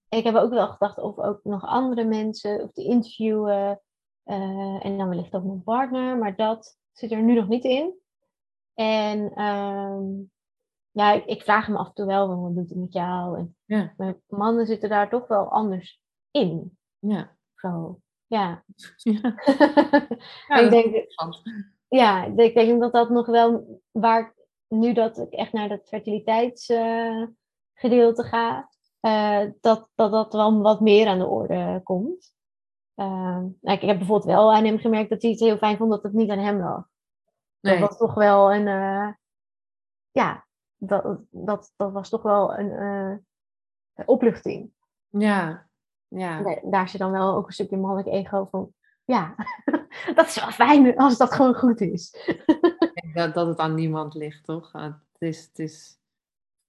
[0.09, 3.81] ik heb ook wel gedacht of ook nog andere mensen of te interviewen.
[4.25, 6.17] Uh, en dan wellicht ook mijn partner.
[6.17, 7.93] Maar dat zit er nu nog niet in.
[8.75, 10.31] En um,
[10.91, 13.37] ja, ik, ik, vraag me af en toe wel, wat doet het met jou?
[13.37, 13.93] En ja.
[13.97, 16.01] Mijn mannen zitten daar toch wel anders
[16.31, 16.77] in.
[16.99, 17.37] Ja.
[17.55, 18.63] Zo, ja.
[18.95, 19.21] ja.
[20.47, 21.05] ja ik denk,
[21.87, 24.35] ja, ik denk dat dat nog wel, waar
[24.67, 28.69] nu dat ik echt naar dat fertiliteitsgedeelte uh, ga,
[29.01, 32.33] uh, dat, dat dat wel wat meer aan de orde komt.
[32.95, 36.03] Uh, ik heb bijvoorbeeld wel aan hem gemerkt dat hij het heel fijn vond dat
[36.03, 36.87] het niet aan hem lag.
[37.65, 37.79] Nee.
[37.79, 39.09] Dat was toch wel een, uh,
[40.11, 40.45] ja,
[40.75, 44.71] dat, dat, dat was toch wel een uh, opluchting.
[45.09, 45.67] Ja,
[46.07, 46.41] ja.
[46.41, 48.73] Daar, daar zit dan wel ook een stukje mannelijk ego van,
[49.05, 49.35] ja,
[50.15, 52.33] dat is wel fijn als dat gewoon goed is.
[53.13, 54.71] dat, dat het aan niemand ligt, toch?
[54.71, 55.99] Het is, het, is,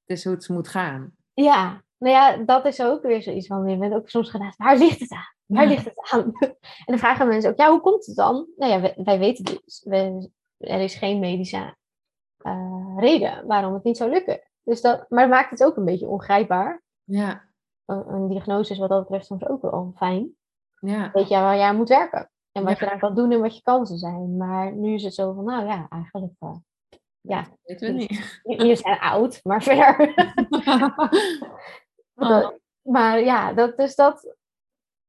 [0.07, 1.17] het is hoe het moet gaan.
[1.35, 4.77] Ja, nou ja, dat is ook weer zoiets van, je bent ook soms gedacht, waar
[4.77, 5.35] ligt het aan?
[5.47, 6.33] Waar ligt het aan?
[6.61, 8.47] En dan vragen mensen ook, ja, hoe komt het dan?
[8.57, 11.77] Nou ja, wij, wij weten dus, we, er is geen medische
[12.43, 14.41] uh, reden waarom het niet zou lukken.
[14.63, 16.83] Dus dat, maar het maakt het ook een beetje ongrijpbaar.
[17.05, 17.45] Ja.
[17.85, 20.37] Een, een diagnose is wat dat betreft soms ook wel fijn.
[20.81, 21.11] Ja.
[21.13, 22.31] Weet je waar jij aan moet werken.
[22.53, 24.37] En wat je daar kan doen en wat je kansen zijn.
[24.37, 26.33] Maar nu is het zo van, nou ja, eigenlijk...
[26.41, 26.57] Uh,
[27.21, 28.41] ja, dat weten we niet.
[28.69, 30.15] Je zijn oud, maar verder.
[32.15, 32.49] oh.
[32.83, 34.35] maar ja, dat, dus dat,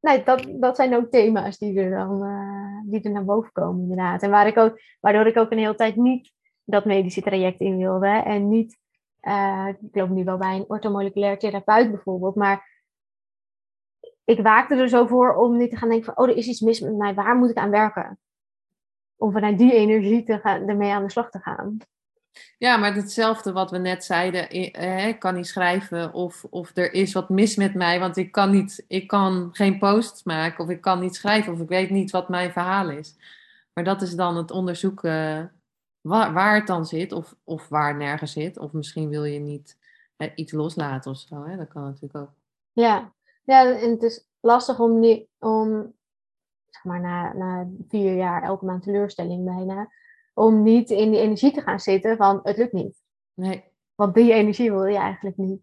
[0.07, 3.81] nee, dat, dat zijn ook thema's die er dan uh, die er naar boven komen,
[3.81, 4.21] inderdaad.
[4.21, 6.31] En waar ik ook, waardoor ik ook een hele tijd niet
[6.63, 8.07] dat medische traject in wilde.
[8.07, 8.77] En niet,
[9.21, 12.75] uh, ik loop nu wel bij een orthomoleculair therapeut bijvoorbeeld, maar
[14.23, 16.61] ik waakte er zo voor om niet te gaan denken van, oh, er is iets
[16.61, 18.19] mis met mij, waar moet ik aan werken?
[19.15, 21.77] Om vanuit die energie te gaan, ermee aan de slag te gaan.
[22.57, 24.51] Ja, maar hetzelfde wat we net zeiden,
[25.07, 28.51] ik kan niet schrijven of, of er is wat mis met mij, want ik kan,
[28.51, 32.11] niet, ik kan geen posts maken of ik kan niet schrijven of ik weet niet
[32.11, 33.15] wat mijn verhaal is.
[33.73, 35.51] Maar dat is dan het onderzoeken
[36.01, 38.57] waar, waar het dan zit of, of waar het nergens zit.
[38.57, 39.77] Of misschien wil je niet
[40.35, 41.57] iets loslaten of zo, hè?
[41.57, 42.31] dat kan natuurlijk ook.
[42.71, 43.13] Ja.
[43.43, 45.03] ja, en het is lastig om,
[45.39, 45.93] om
[46.65, 49.91] zeg maar na, na vier jaar elke maand teleurstelling bijna
[50.37, 53.01] om niet in die energie te gaan zitten van het lukt niet.
[53.33, 53.63] Nee.
[53.95, 55.59] Want die energie wil je eigenlijk niet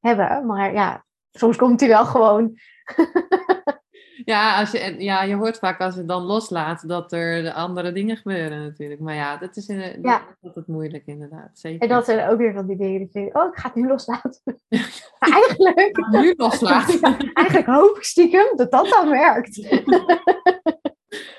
[0.00, 0.46] hebben.
[0.46, 2.58] Maar ja, soms komt die wel gewoon.
[4.24, 8.16] ja, als je, ja, je hoort vaak als je dan loslaat dat er andere dingen
[8.16, 9.00] gebeuren natuurlijk.
[9.00, 10.36] Maar ja, dat is, in, ja.
[10.40, 11.58] dat het moeilijk inderdaad.
[11.58, 11.80] Zeker.
[11.80, 13.88] En dat zijn ook weer van die dingen dat je oh, ik ga het nu
[13.88, 14.40] loslaten.
[15.18, 16.06] eigenlijk.
[16.10, 16.98] nu loslaten.
[17.00, 19.56] Ja, eigenlijk hoop ik stiekem dat dat dan werkt.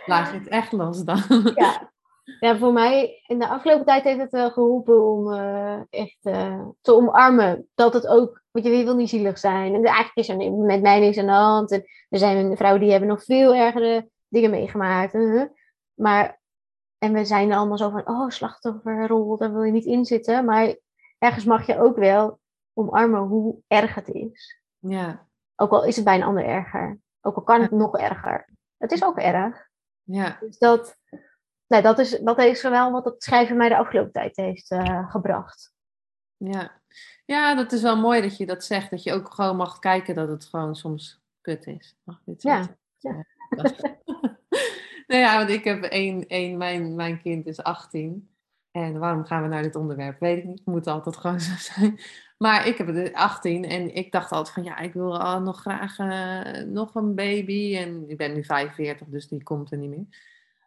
[0.06, 1.22] Laat je het echt los dan.
[1.56, 1.93] Ja,
[2.40, 6.68] ja, voor mij in de afgelopen tijd heeft het wel geholpen om uh, echt uh,
[6.82, 7.68] te omarmen.
[7.76, 9.74] Dat het ook, want je, je wil niet zielig zijn.
[9.74, 11.72] En eigenlijk is er met mij niks aan de hand.
[11.72, 15.14] En er zijn vrouwen die hebben nog veel ergere dingen meegemaakt.
[15.14, 15.44] Uh,
[15.94, 16.40] maar,
[16.98, 20.46] en we zijn allemaal zo van, oh, slachtofferrol, daar wil je niet in zitten.
[20.46, 20.76] Maar
[21.18, 22.40] ergens mag je ook wel
[22.74, 24.62] omarmen hoe erg het is.
[24.78, 25.28] Ja.
[25.56, 27.00] Ook al is het bij een ander erger.
[27.22, 28.50] Ook al kan het nog erger.
[28.78, 29.68] Het is ook erg.
[30.04, 30.38] Ja.
[30.40, 30.98] Dus dat,
[31.68, 35.12] nee, dat, is, dat is wel wat het schrijven mij de afgelopen tijd heeft uh,
[35.12, 35.74] gebracht.
[36.38, 36.82] Ja.
[37.26, 38.90] ja, dat is wel mooi dat je dat zegt.
[38.90, 41.96] Dat je ook gewoon mag kijken dat het gewoon soms kut is.
[42.04, 42.78] Mag ik dit zeggen?
[42.98, 43.12] Ja.
[43.12, 43.26] ja.
[45.08, 48.30] nou ja, want ik heb één, één mijn, mijn kind is 18.
[48.72, 50.20] En waarom gaan we naar dit onderwerp?
[50.20, 50.58] Weet ik niet.
[50.58, 52.00] Het moet altijd gewoon zo zijn.
[52.38, 56.00] Maar ik heb 18 en ik dacht altijd van ja, ik wil al nog graag
[56.00, 57.78] uh, nog een baby.
[57.78, 60.06] En ik ben nu 45, dus die komt er niet meer.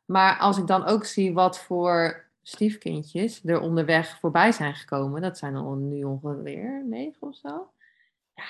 [0.07, 5.39] Maar als ik dan ook zie wat voor stiefkindjes er onderweg voorbij zijn gekomen, dat
[5.39, 7.71] zijn al nu ongeveer negen of zo.
[8.35, 8.45] Ja,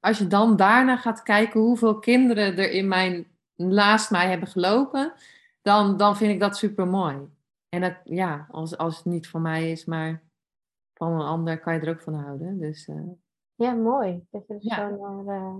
[0.00, 3.26] als je dan daarna gaat kijken hoeveel kinderen er in mijn,
[3.56, 5.12] naast mij hebben gelopen,
[5.62, 7.28] dan, dan vind ik dat super mooi.
[7.68, 10.22] En dat, ja, als, als het niet voor mij is, maar
[10.94, 12.58] van een ander kan je er ook van houden.
[12.58, 13.10] Dus, uh,
[13.54, 14.26] ja, mooi.
[14.30, 14.76] Dat je er ja.
[14.76, 15.56] zo naar uh,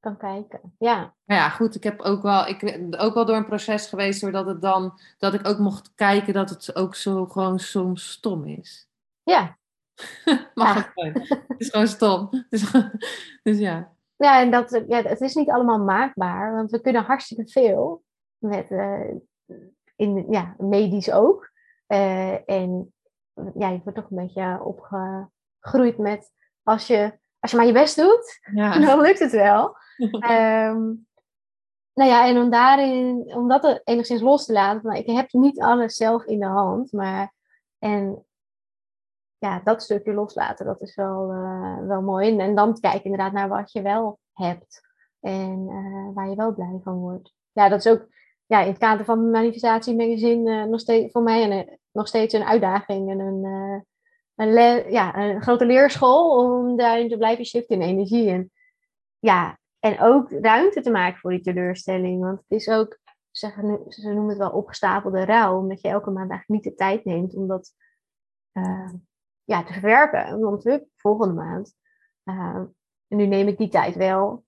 [0.00, 0.60] kan kijken.
[0.78, 0.96] Ja.
[1.24, 1.74] Nou ja, goed.
[1.74, 5.34] Ik heb ook wel, ik ook wel door een proces geweest doordat het dan, dat
[5.34, 8.88] ik ook mocht kijken dat het ook zo gewoon soms stom is.
[9.22, 9.58] Ja.
[10.54, 10.92] Mag ja.
[10.94, 12.28] het Het is gewoon stom.
[12.48, 12.72] Dus,
[13.42, 13.92] dus ja.
[14.16, 18.02] Ja, en dat, ja, het is niet allemaal maakbaar, want we kunnen hartstikke veel.
[18.38, 19.10] Met, uh,
[19.96, 21.50] in, ja, medisch ook.
[21.88, 22.92] Uh, en
[23.54, 26.32] ja, je wordt toch een beetje opgegroeid met
[26.62, 28.78] als je, als je maar je best doet, ja.
[28.86, 29.76] dan lukt het wel.
[30.00, 30.10] Um,
[31.98, 35.60] nou ja, en om daarin, om dat enigszins los te laten, maar ik heb niet
[35.60, 37.32] alles zelf in de hand, maar
[37.78, 38.24] en
[39.40, 42.30] ja, dat stukje loslaten, dat is wel, uh, wel mooi.
[42.30, 44.80] En, en dan kijken inderdaad naar wat je wel hebt
[45.20, 47.34] en uh, waar je wel blij van wordt.
[47.52, 48.08] Ja, dat is ook
[48.46, 52.34] ja, in het kader van manifestatie magazine uh, nog steeds voor mij een, nog steeds
[52.34, 53.44] een uitdaging en een,
[54.34, 58.30] een, ja, een grote leerschool om daarin te blijven shiften in energie.
[58.30, 58.50] En,
[59.18, 62.20] ja, en ook ruimte te maken voor die teleurstelling.
[62.20, 62.98] Want het is ook,
[63.30, 67.04] zeggen, ze noemen het wel opgestapelde rouw, omdat je elke maand eigenlijk niet de tijd
[67.04, 67.74] neemt om dat
[68.52, 68.92] uh,
[69.44, 70.40] ja, te verwerken.
[70.40, 71.74] Want we volgende maand.
[72.24, 72.74] en
[73.08, 74.44] nu neem ik die tijd wel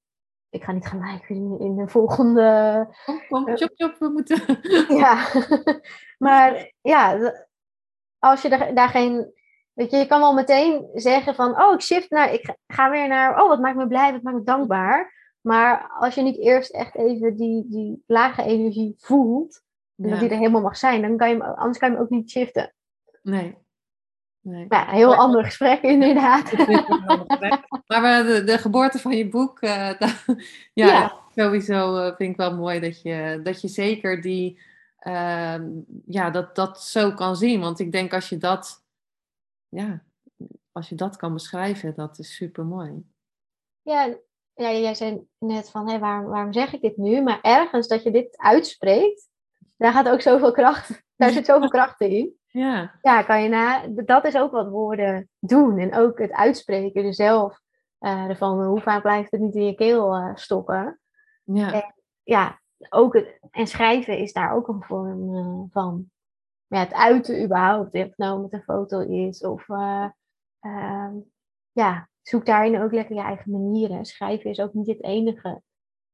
[0.52, 2.88] ik ga niet gelijk in, in de volgende.
[3.04, 4.42] Kom, kom, chop, chop, we moeten.
[5.02, 5.26] ja,
[6.26, 7.32] maar ja,
[8.18, 9.32] als je daar, daar geen.
[9.72, 13.08] Weet je, je kan wel meteen zeggen van, oh, ik shift naar, ik ga weer
[13.08, 15.12] naar, oh, wat maakt me blij, wat maakt me dankbaar.
[15.42, 19.62] Maar als je niet eerst echt even die, die lage energie voelt,
[19.94, 20.08] ja.
[20.08, 22.30] dat die er helemaal mag zijn, dan kan je, anders kan je hem ook niet
[22.30, 22.74] shiften.
[23.22, 23.60] Nee.
[24.40, 24.66] Nee.
[24.68, 26.52] Ja, een heel ander gesprek inderdaad.
[27.86, 29.70] maar de, de, geboorte van je boek, uh,
[30.72, 34.60] ja, ja, sowieso uh, vind ik wel mooi dat je, dat je zeker die,
[35.02, 35.58] uh,
[36.06, 37.60] ja, dat, dat zo kan zien.
[37.60, 38.84] Want ik denk als je dat,
[39.68, 40.02] ja,
[40.72, 43.04] als je dat kan beschrijven, dat is super mooi.
[43.82, 44.16] Ja,
[44.62, 47.22] ja, jij zei net van, hé, waarom, waarom zeg ik dit nu?
[47.22, 49.28] Maar ergens dat je dit uitspreekt,
[49.76, 52.40] daar gaat ook zoveel kracht, daar zit zoveel kracht in.
[52.46, 52.98] Ja.
[53.02, 55.78] ja, kan je na, dat is ook wat woorden doen.
[55.78, 57.60] En ook het uitspreken er zelf
[58.00, 58.64] uh, ervan.
[58.64, 61.00] Hoe vaak blijft het niet in je keel uh, stoppen?
[61.44, 61.72] Ja.
[61.72, 66.10] En, ja, ook het, en schrijven is daar ook een vorm uh, van.
[66.66, 69.44] Ja, het uiten überhaupt, of het nou met een foto is.
[69.44, 69.68] Of
[70.60, 71.16] ehm,
[71.72, 74.04] ja, zoek daarin ook lekker je eigen manieren.
[74.04, 75.62] Schrijven is ook niet het enige.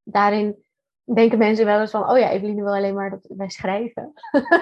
[0.03, 0.65] Daarin
[1.15, 4.13] denken mensen wel eens van, oh ja, Eveline wil alleen maar dat wij schrijven.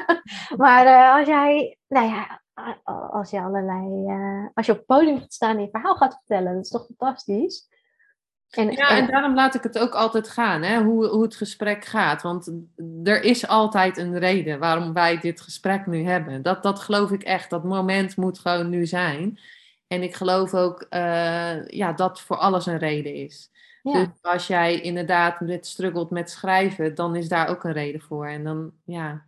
[0.57, 2.43] maar uh, als jij, nou ja,
[3.11, 6.15] als je allerlei, uh, als je op het podium gaat staan en je verhaal gaat
[6.15, 7.69] vertellen, dat is toch fantastisch.
[8.51, 11.37] En, ja, en, en daarom laat ik het ook altijd gaan, hè, hoe, hoe het
[11.37, 12.23] gesprek gaat.
[12.23, 12.53] Want
[13.05, 16.43] er is altijd een reden waarom wij dit gesprek nu hebben.
[16.43, 17.51] Dat, dat geloof ik echt.
[17.51, 19.39] Dat moment moet gewoon nu zijn.
[19.87, 23.51] En ik geloof ook uh, ja, dat voor alles een reden is.
[23.83, 28.27] Dus als jij inderdaad met struggelt met schrijven, dan is daar ook een reden voor.
[28.27, 29.27] En dan, ja,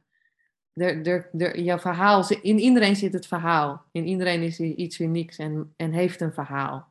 [0.72, 3.84] er, er, er, jouw verhaal, in iedereen zit het verhaal.
[3.92, 6.88] In iedereen is iets unieks en, en heeft een verhaal.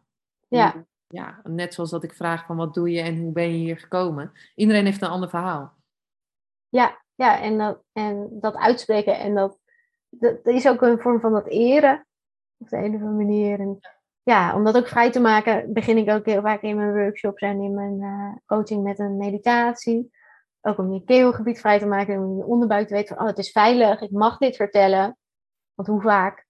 [0.48, 0.86] Ja.
[1.08, 3.78] Ja, net zoals dat ik vraag van wat doe je en hoe ben je hier
[3.78, 4.32] gekomen.
[4.56, 5.74] Iedereen heeft een ander verhaal.
[6.70, 9.60] Ja, ja en, dat, en dat uitspreken en dat,
[10.10, 12.07] dat, is ook een vorm van dat eren.
[12.58, 13.60] Op de een of andere manier.
[13.60, 13.80] En,
[14.24, 17.42] ja, om dat ook vrij te maken, begin ik ook heel vaak in mijn workshops
[17.42, 20.12] en in mijn uh, coaching met een meditatie.
[20.62, 23.30] ook om je keelgebied vrij te maken en om je onderbuik te weten van, oh,
[23.30, 25.18] het is veilig, ik mag dit vertellen.
[25.74, 26.48] Want hoe vaak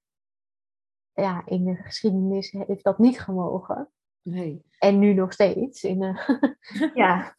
[1.13, 3.89] ja, in de geschiedenis heeft dat niet gemogen.
[4.21, 4.65] Nee.
[4.79, 5.83] En nu nog steeds.
[5.83, 6.29] In, uh,
[7.03, 7.35] ja.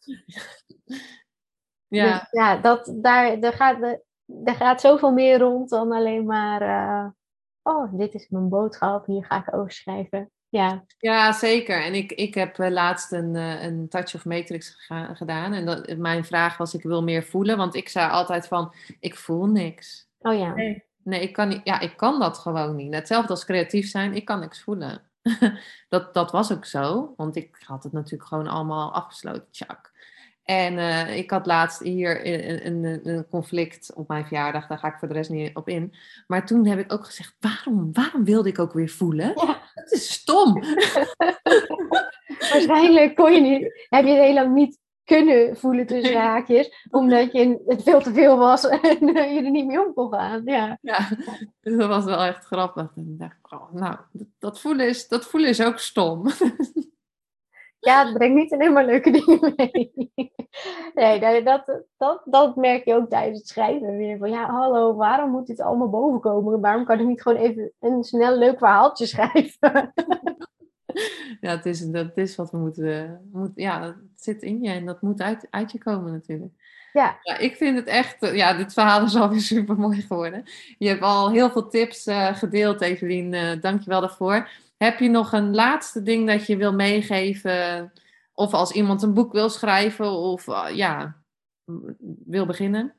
[1.87, 2.19] Ja.
[2.19, 3.81] Dus, ja, dat, daar, daar, gaat,
[4.43, 6.61] er gaat zoveel meer rond dan alleen maar...
[6.61, 7.09] Uh,
[7.63, 10.31] oh, dit is mijn boodschap, hier ga ik over schrijven.
[10.49, 11.83] Ja, ja zeker.
[11.83, 14.75] En ik, ik heb uh, laatst een, een Touch of Matrix
[15.13, 15.53] gedaan.
[15.53, 17.57] En dat, mijn vraag was, ik wil meer voelen.
[17.57, 20.09] Want ik zei altijd van, ik voel niks.
[20.19, 20.53] Oh ja.
[20.53, 22.93] Nee, nee ik, kan niet, ja, ik kan dat gewoon niet.
[22.93, 25.01] Hetzelfde als creatief zijn, ik kan niks voelen.
[25.89, 29.88] dat, dat was ook zo, want ik had het natuurlijk gewoon allemaal afgesloten, tjak.
[30.49, 34.87] En uh, ik had laatst hier een, een, een, conflict op mijn verjaardag, daar ga
[34.87, 35.93] ik voor de rest niet op in.
[36.27, 39.27] Maar toen heb ik ook gezegd, waarom, waarom wilde ik ook weer voelen?
[39.35, 39.61] Ja.
[39.73, 40.53] Dat is stom.
[42.51, 47.31] Waarschijnlijk kon je niet, heb je het heel lang niet kunnen voelen tussen haakjes, omdat
[47.31, 50.41] je het veel te veel was en je er niet mee om kon gaan.
[50.45, 51.07] Ja, ja
[51.61, 52.91] dus dat was wel echt grappig.
[52.95, 56.25] En dacht ik, oh, nou, dat, dat, voelen is, dat voelen is ook stom.
[57.79, 60.11] Ja, het brengt niet alleen maar leuke dingen mee.
[60.93, 64.17] Nee, dat, dat, dat merk je ook tijdens het schrijven weer.
[64.17, 66.61] Van ja, hallo, waarom moet dit allemaal bovenkomen?
[66.61, 69.93] Waarom kan ik niet gewoon even een snel leuk verhaaltje schrijven?
[71.41, 74.85] ja, het is, dat is wat we moeten, moet, ja, het zit in je en
[74.85, 76.53] dat moet uit, uit je komen natuurlijk.
[76.93, 77.19] Ja.
[77.21, 77.37] ja.
[77.37, 80.43] Ik vind het echt, eh, ja, dit verhaal is alweer super mooi geworden.
[80.77, 83.33] Je hebt al heel veel tips uh, gedeeld, Evelien.
[83.33, 84.49] Uh, Dank je wel daarvoor.
[84.83, 87.91] Heb je nog een laatste ding dat je wil meegeven?
[88.33, 91.15] Of als iemand een boek wil schrijven of uh, ja,
[92.25, 92.95] wil beginnen?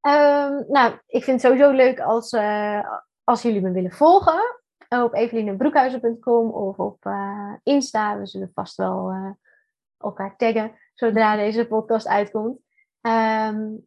[0.00, 2.34] Um, nou, ik vind het sowieso leuk als,
[3.24, 8.18] als jullie me willen volgen op evelinebroekhuizen.com of op uh, Insta.
[8.18, 9.12] We zullen vast wel
[9.98, 12.58] elkaar taggen zodra deze podcast uitkomt.
[13.00, 13.86] Um,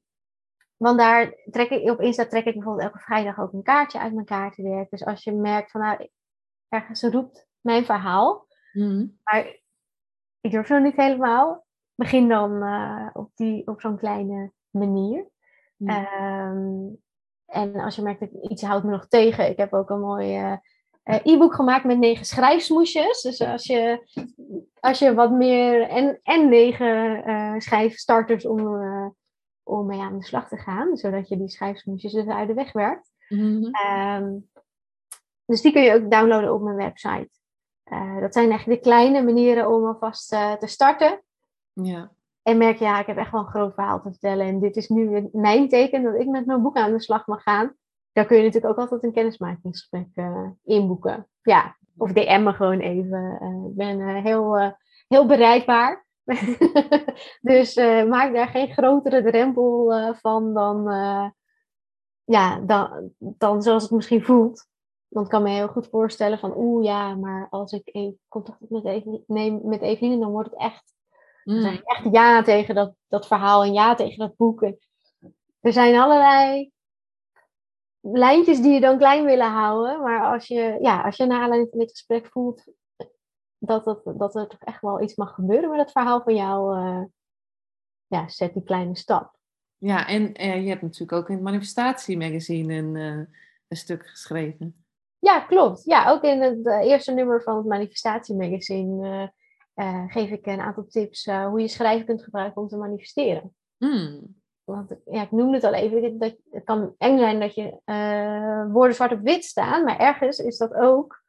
[0.77, 4.13] want daar trek ik, op Insta trek ik bijvoorbeeld elke vrijdag ook een kaartje uit
[4.13, 4.89] mijn kaartenwerk.
[4.89, 6.09] Dus als je merkt van nou,
[6.69, 9.19] ergens roept mijn verhaal, mm.
[9.23, 9.45] maar
[10.41, 15.29] ik durf nog niet helemaal, begin dan uh, op, die, op zo'n kleine manier.
[15.77, 15.89] Mm.
[15.89, 16.97] Um,
[17.45, 20.61] en als je merkt dat iets houdt me nog tegen, ik heb ook een mooie
[21.05, 23.21] uh, e-book gemaakt met negen schrijfsmoesjes.
[23.21, 24.07] Dus als je,
[24.79, 25.89] als je wat meer.
[25.89, 28.59] En, en negen uh, schrijfstarters om,
[29.63, 30.97] om mee aan de slag te gaan.
[30.97, 33.11] Zodat je die schrijfsmoesjes dus uit de weg werkt.
[33.29, 33.71] Mm-hmm.
[34.23, 34.49] Um,
[35.45, 37.29] dus die kun je ook downloaden op mijn website.
[38.19, 41.23] dat zijn echt de kleine manieren om alvast te starten.
[41.73, 42.11] Ja.
[42.41, 44.45] En merk je, ja, ik heb echt wel een groot verhaal te vertellen.
[44.45, 47.43] En dit is nu mijn teken dat ik met mijn boek aan de slag mag
[47.43, 47.75] gaan
[48.15, 51.27] daar kun je natuurlijk ook altijd een kennismakingsgesprek uh, inboeken.
[51.41, 53.39] Ja, of DM me gewoon even.
[53.69, 54.75] Ik ben heel,
[55.07, 56.05] heel bereikbaar.
[57.41, 57.75] dus
[58.07, 60.83] maak daar geen grotere drempel van dan,
[62.23, 64.67] ja, dan, dan zoals het misschien voelt.
[65.15, 68.69] Want ik kan me heel goed voorstellen van, oeh ja, maar als ik even contact
[68.69, 70.93] met Eveline, neem met Eveline, dan wordt het echt,
[71.43, 71.61] Mm.
[71.61, 74.61] dan ik echt ja tegen dat, dat verhaal en ja tegen dat boek.
[74.61, 74.77] En
[75.59, 76.71] er zijn allerlei
[77.99, 80.01] lijntjes die je dan klein willen houden.
[80.01, 82.63] Maar als je, ja, als je na aanleiding van dit gesprek voelt
[83.57, 86.77] dat, dat, dat er toch echt wel iets mag gebeuren met het verhaal van jou,
[86.79, 87.03] uh,
[88.07, 89.37] ja, zet die kleine stap.
[89.77, 93.25] Ja, en uh, je hebt natuurlijk ook in het Manifestatiemagazine een, uh,
[93.67, 94.84] een stuk geschreven.
[95.25, 95.83] Ja, klopt.
[95.83, 99.33] Ja, ook in het eerste nummer van het Manifestatiemagazine
[100.07, 103.55] geef ik een aantal tips hoe je schrijven kunt gebruiken om te manifesteren.
[103.77, 104.35] Mm.
[104.63, 107.79] Want ja, ik noemde het al even, dat, het kan eng zijn dat je
[108.71, 111.23] woorden zwart op wit staan, maar ergens is dat ook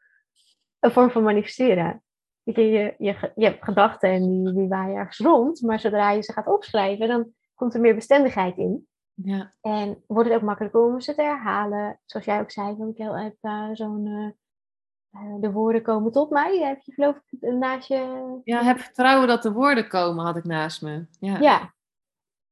[0.79, 2.03] een vorm van manifesteren.
[2.43, 6.23] Je, je, je, je hebt gedachten en die, die waaien ergens rond, maar zodra je
[6.23, 8.87] ze gaat opschrijven, dan komt er meer bestendigheid in.
[9.23, 9.53] Ja.
[9.61, 12.01] En wordt het ook makkelijker om ze te herhalen.
[12.05, 14.07] Zoals jij ook zei, want ik heb uh, zo'n...
[14.07, 14.31] Uh,
[15.41, 16.59] de woorden komen tot mij.
[16.59, 18.41] Heb je geloof ik naast je...
[18.45, 21.07] Ja, heb vertrouwen dat de woorden komen, had ik naast me.
[21.21, 21.75] Ja, ja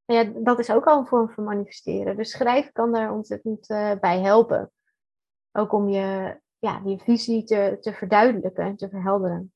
[0.06, 2.16] ja, dat is ook al een vorm van manifesteren.
[2.16, 4.70] Dus schrijven kan daar ontzettend uh, bij helpen.
[5.52, 9.52] Ook om je, ja, je visie te, te verduidelijken en te verhelderen.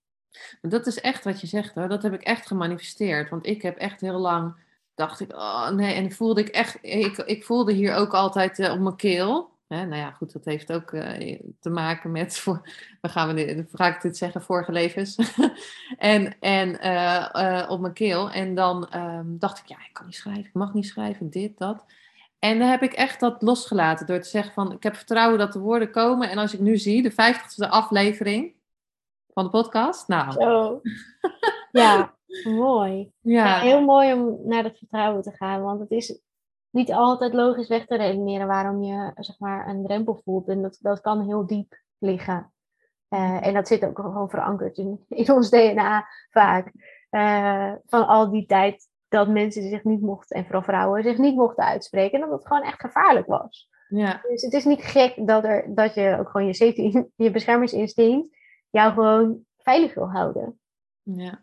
[0.60, 1.88] Dat is echt wat je zegt hoor.
[1.88, 3.30] Dat heb ik echt gemanifesteerd.
[3.30, 4.56] Want ik heb echt heel lang,
[4.98, 5.94] dacht ik, oh nee.
[5.94, 9.50] En voelde ik echt, ik, ik voelde hier ook altijd uh, op mijn keel.
[9.68, 12.60] Hè, nou ja, goed, dat heeft ook uh, te maken met, voor,
[13.02, 15.16] gaan we ga ik dit zeggen, vorige levens.
[15.98, 18.30] en en uh, op mijn keel.
[18.30, 21.58] En dan um, dacht ik, ja, ik kan niet schrijven, ik mag niet schrijven, dit,
[21.58, 21.84] dat.
[22.38, 25.52] En dan heb ik echt dat losgelaten door te zeggen van, ik heb vertrouwen dat
[25.52, 26.30] de woorden komen.
[26.30, 28.52] En als ik nu zie, de vijftigste aflevering
[29.32, 30.32] van de podcast, nou.
[30.32, 30.80] Zo.
[31.70, 32.16] Ja.
[32.44, 33.12] Mooi.
[33.20, 33.44] Ja.
[33.44, 35.62] Ja, heel mooi om naar dat vertrouwen te gaan.
[35.62, 36.20] Want het is
[36.70, 40.48] niet altijd logisch weg te redeneren waarom je zeg maar, een drempel voelt.
[40.48, 42.52] En dat, dat kan heel diep liggen.
[43.08, 46.72] Eh, en dat zit ook gewoon verankerd in, in ons DNA vaak.
[47.10, 51.36] Eh, van al die tijd dat mensen zich niet mochten, en vooral vrouwen, zich niet
[51.36, 52.20] mochten uitspreken.
[52.20, 53.68] En dat het gewoon echt gevaarlijk was.
[53.88, 54.20] Ja.
[54.28, 58.36] Dus het is niet gek dat, er, dat je ook gewoon je safety, je beschermingsinstinct
[58.70, 60.60] jou gewoon veilig wil houden.
[61.02, 61.42] Ja.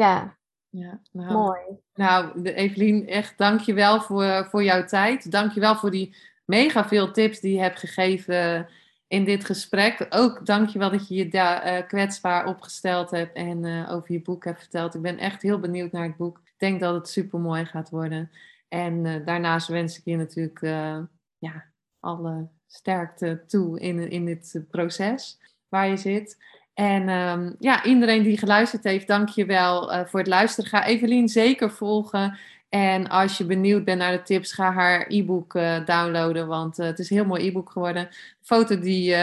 [0.00, 0.38] Ja,
[0.68, 1.00] Ja.
[1.12, 1.60] Nou, mooi.
[1.94, 5.30] Nou, Evelien, echt dankjewel voor, voor jouw tijd.
[5.30, 8.68] Dankjewel voor die mega veel tips die je hebt gegeven
[9.06, 10.06] in dit gesprek.
[10.10, 14.44] Ook dankjewel dat je je daar eh, kwetsbaar opgesteld hebt en eh, over je boek
[14.44, 14.94] hebt verteld.
[14.94, 16.38] Ik ben echt heel benieuwd naar het boek.
[16.38, 18.30] Ik denk dat het super mooi gaat worden.
[18.68, 20.98] En eh, daarnaast wens ik je natuurlijk eh,
[21.38, 21.64] ja,
[22.00, 25.38] alle sterkte toe in, in dit proces
[25.68, 26.38] waar je zit.
[26.80, 30.70] En ehm, ja, iedereen die geluisterd heeft, dank je wel eh, voor het luisteren.
[30.70, 32.38] Ga Evelien zeker volgen.
[32.68, 36.46] En als je benieuwd bent naar de tips, ga haar e-book eh, downloaden.
[36.46, 38.08] Want eh, het is een heel mooi e-book geworden.
[38.10, 39.14] De foto die,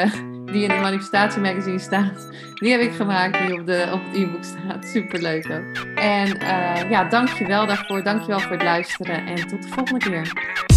[0.45, 3.47] die in het manifestatiemagazine staat, die heb ik gemaakt.
[3.47, 4.85] Die op, de, op het e-book staat.
[4.93, 5.95] Superleuk ook.
[5.95, 6.27] En
[6.89, 8.03] ja, dank je wel daarvoor.
[8.03, 9.25] Dank je wel voor het luisteren.
[9.25, 10.76] En tot de volgende keer.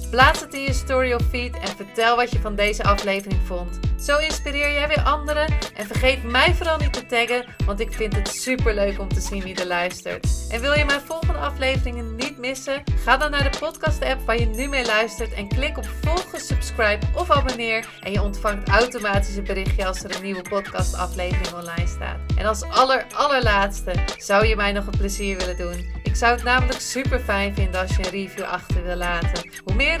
[0.11, 3.79] plaats het in je story of feed en vertel wat je van deze aflevering vond.
[3.99, 8.15] Zo inspireer jij weer anderen en vergeet mij vooral niet te taggen, want ik vind
[8.15, 10.27] het superleuk om te zien wie er luistert.
[10.49, 12.83] En wil je mijn volgende afleveringen niet missen?
[13.03, 16.39] Ga dan naar de podcast app waar je nu mee luistert en klik op volgen,
[16.39, 21.53] subscribe of abonneer en je ontvangt automatisch een berichtje als er een nieuwe podcast aflevering
[21.53, 22.19] online staat.
[22.37, 25.99] En als aller allerlaatste zou je mij nog een plezier willen doen.
[26.03, 29.49] Ik zou het namelijk super fijn vinden als je een review achter wil laten.
[29.63, 30.00] Hoe meer